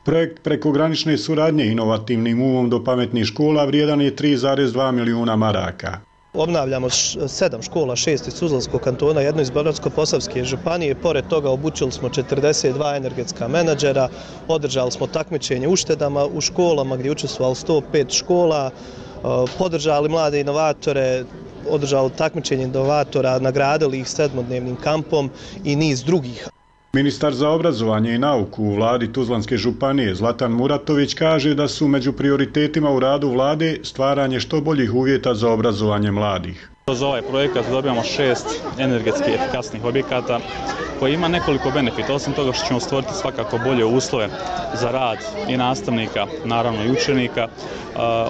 Projekt 0.04 0.42
prekogranične 0.42 1.18
suradnje 1.18 1.66
inovativnim 1.66 2.42
umom 2.42 2.70
do 2.70 2.84
pametnih 2.84 3.24
škola 3.24 3.64
vrijedan 3.64 4.00
je 4.00 4.16
3,2 4.16 4.92
milijuna 4.92 5.36
maraka. 5.36 6.05
Obnavljamo 6.36 6.90
sedam 7.28 7.62
škola, 7.62 7.96
šest 7.96 8.28
iz 8.28 8.34
Tuzlanskog 8.38 8.80
kantona, 8.80 9.20
jedno 9.20 9.42
iz 9.42 9.50
Borodsko-Posavske 9.50 10.44
županije. 10.44 10.94
Pored 10.94 11.24
toga 11.28 11.50
obučili 11.50 11.92
smo 11.92 12.08
42 12.08 12.96
energetska 12.96 13.48
menadžera, 13.48 14.08
održali 14.48 14.92
smo 14.92 15.06
takmičenje 15.06 15.68
uštedama 15.68 16.26
u 16.26 16.40
školama 16.40 16.96
gdje 16.96 17.10
učestvovali 17.10 17.54
105 17.54 18.18
škola, 18.18 18.70
e, 18.70 19.20
podržali 19.58 20.08
mlade 20.08 20.40
inovatore, 20.40 21.24
održali 21.70 22.10
takmičenje 22.10 22.64
inovatora, 22.64 23.38
nagradili 23.38 23.98
ih 23.98 24.08
sedmodnevnim 24.08 24.76
kampom 24.76 25.30
i 25.64 25.76
niz 25.76 26.04
drugih. 26.04 26.48
Ministar 26.96 27.34
za 27.34 27.48
obrazovanje 27.50 28.14
i 28.14 28.18
nauku 28.18 28.62
u 28.64 28.74
vladi 28.74 29.12
Tuzlanske 29.12 29.56
županije 29.56 30.14
Zlatan 30.14 30.52
Muratović 30.52 31.14
kaže 31.14 31.54
da 31.54 31.68
su 31.68 31.88
među 31.88 32.12
prioritetima 32.12 32.90
u 32.90 33.00
radu 33.00 33.28
vlade 33.30 33.80
stvaranje 33.82 34.40
što 34.40 34.60
boljih 34.60 34.94
uvjeta 34.94 35.34
za 35.34 35.50
obrazovanje 35.50 36.10
mladih. 36.10 36.70
Kroz 36.86 37.02
ovaj 37.02 37.22
projekat 37.22 37.66
dobijamo 37.66 38.02
šest 38.04 38.46
energetski 38.78 39.30
efikasnih 39.32 39.84
objekata 39.84 40.40
koji 40.98 41.14
ima 41.14 41.28
nekoliko 41.28 41.70
benefita. 41.70 42.14
Osim 42.14 42.32
toga 42.32 42.52
što 42.52 42.66
ćemo 42.66 42.80
stvoriti 42.80 43.14
svakako 43.14 43.58
bolje 43.58 43.84
uslove 43.84 44.28
za 44.74 44.90
rad 44.90 45.18
i 45.48 45.56
nastavnika, 45.56 46.26
naravno 46.44 46.84
i 46.84 46.90
učenika, 46.90 47.48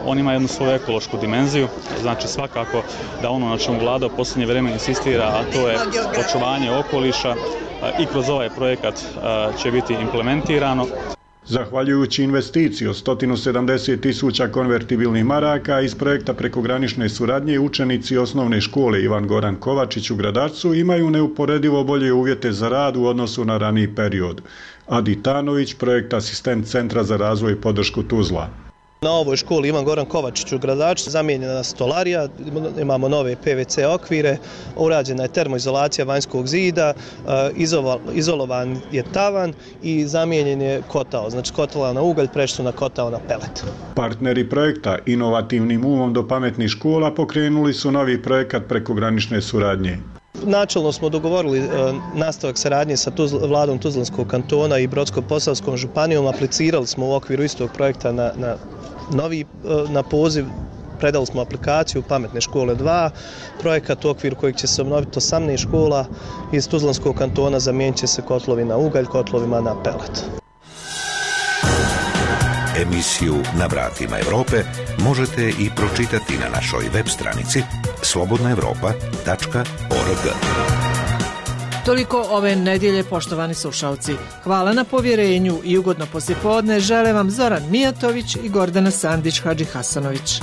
on 0.05 0.19
ima 0.19 0.33
jednu 0.33 0.49
svoju 0.49 0.73
ekološku 0.73 1.17
dimenziju, 1.17 1.69
znači 2.01 2.29
svakako 2.29 2.83
da 3.23 3.31
ono 3.31 3.49
na 3.49 3.59
čemu 3.59 3.81
vlada 3.81 4.07
u 4.07 4.17
posljednje 4.17 4.47
vreme 4.47 4.73
insistira, 4.73 5.25
a 5.25 5.45
to 5.45 5.69
je 5.69 5.79
očuvanje 6.19 6.71
okoliša 6.71 7.35
i 7.99 8.07
kroz 8.07 8.29
ovaj 8.29 8.51
projekat 8.51 8.95
će 9.59 9.71
biti 9.71 9.95
implementirano. 9.95 10.87
Zahvaljujući 11.49 12.23
investiciju 12.23 12.91
170 12.95 14.01
tisuća 14.01 14.49
konvertibilnih 14.49 15.25
maraka 15.25 15.81
iz 15.81 15.95
projekta 15.95 16.35
prekogranične 16.35 17.09
suradnje, 17.09 17.59
učenici 17.59 18.17
osnovne 18.19 18.61
škole 18.61 19.03
Ivan 19.03 19.27
Goran 19.27 19.57
Kovačić 19.57 20.11
u 20.11 20.17
Gradarcu 20.17 20.75
imaju 20.75 21.11
neuporedivo 21.11 21.85
bolje 21.85 22.13
uvjete 22.13 22.53
za 22.53 22.69
rad 22.69 22.97
u 22.97 23.05
odnosu 23.05 23.45
na 23.45 23.59
raniji 23.59 23.95
period. 23.95 24.43
Adi 24.87 25.23
Tanović, 25.23 25.75
projekt 25.75 26.15
asistent 26.15 26.67
Centra 26.67 27.05
za 27.05 27.17
razvoj 27.17 27.53
i 27.53 27.61
podršku 27.61 28.03
Tuzla. 28.03 28.66
Na 29.01 29.11
ovoj 29.11 29.37
školi 29.37 29.69
Ivan 29.69 29.85
Goran 29.85 30.07
Kovačić 30.07 30.53
u 30.53 30.59
Gradač, 30.59 31.09
zamijenjena 31.09 31.63
stolarija, 31.63 32.29
imamo 32.81 33.09
nove 33.09 33.37
PVC 33.37 33.79
okvire, 33.95 34.39
urađena 34.77 35.23
je 35.23 35.29
termoizolacija 35.29 36.05
vanjskog 36.05 36.49
zida, 36.49 36.95
eh, 36.95 37.51
izolovan 38.15 38.81
je 38.93 39.03
tavan 39.13 39.53
i 39.83 40.07
zamijenjen 40.07 40.63
je 40.63 40.83
kotao, 40.89 41.31
znači 41.31 41.53
kotala 41.53 41.93
na 41.93 42.03
ugalj, 42.03 42.29
prešlo 42.29 42.65
na 42.65 42.73
kotao 42.73 43.11
na 43.11 43.19
pelet. 43.29 43.65
Partneri 43.95 44.49
projekta 44.49 44.99
Inovativnim 45.07 45.85
umom 45.85 46.13
do 46.13 46.29
pametnih 46.29 46.69
škola 46.69 47.15
pokrenuli 47.15 47.75
su 47.75 47.91
novi 47.91 48.23
projekat 48.23 48.63
preko 48.69 48.95
granične 48.95 49.43
suradnje. 49.43 50.16
Načelno 50.45 50.93
smo 50.93 51.09
dogovorili 51.09 51.59
e, 51.59 51.69
nastavak 52.15 52.59
saradnje 52.59 52.97
sa 52.97 53.11
vladom 53.49 53.79
Tuzlanskog 53.79 54.27
kantona 54.27 54.79
i 54.79 54.89
Brodsko-Posavskom 54.89 55.77
županijom. 55.77 56.27
Aplicirali 56.27 56.87
smo 56.87 57.07
u 57.07 57.15
okviru 57.15 57.43
istog 57.43 57.71
projekta 57.75 58.13
na, 58.13 58.33
na 58.37 58.57
novi 59.13 59.41
e, 59.41 59.45
na 59.89 60.03
poziv 60.03 60.47
predali 60.99 61.27
smo 61.27 61.41
aplikaciju 61.41 62.03
Pametne 62.03 62.41
škole 62.41 62.75
2, 62.75 63.11
projekat 63.61 64.05
u 64.05 64.09
okviru 64.09 64.37
kojeg 64.37 64.57
će 64.57 64.67
se 64.67 64.83
obnoviti 64.83 65.19
18 65.19 65.57
škola 65.57 66.07
iz 66.53 66.69
Tuzlanskog 66.69 67.17
kantona 67.17 67.61
zamijenit 67.61 67.97
će 67.97 68.07
se 68.07 68.23
kotlovi 68.23 68.65
na 68.65 68.77
ugalj, 68.77 69.05
kotlovima 69.05 69.61
na 69.61 69.83
pelet. 69.83 70.25
Emisiju 72.83 73.35
Na 73.59 73.67
vratima 73.67 74.19
Evrope 74.19 74.57
možete 74.99 75.49
i 75.49 75.71
pročitati 75.77 76.39
na 76.39 76.49
našoj 76.49 76.85
web 76.95 77.07
stranici 77.09 77.63
slobodnaevropa.org. 80.07 80.77
Toliko 81.85 82.27
ove 82.31 82.57
nedjelje, 82.57 83.05
poštovani 83.05 83.55
slušalci. 83.55 84.15
Hvala 84.45 84.73
na 84.73 84.85
povjerenju 84.85 85.59
i 85.65 85.79
ugodno 85.79 86.07
poslijepodne 86.13 86.81
žele 86.81 87.13
vam 87.13 87.31
Zoran 87.31 87.63
Mijatović 87.71 88.37
i 88.43 88.49
Gordana 88.49 88.91
Sandić 88.91 89.41
Hadži 89.41 89.65
Hasanović. 89.65 90.41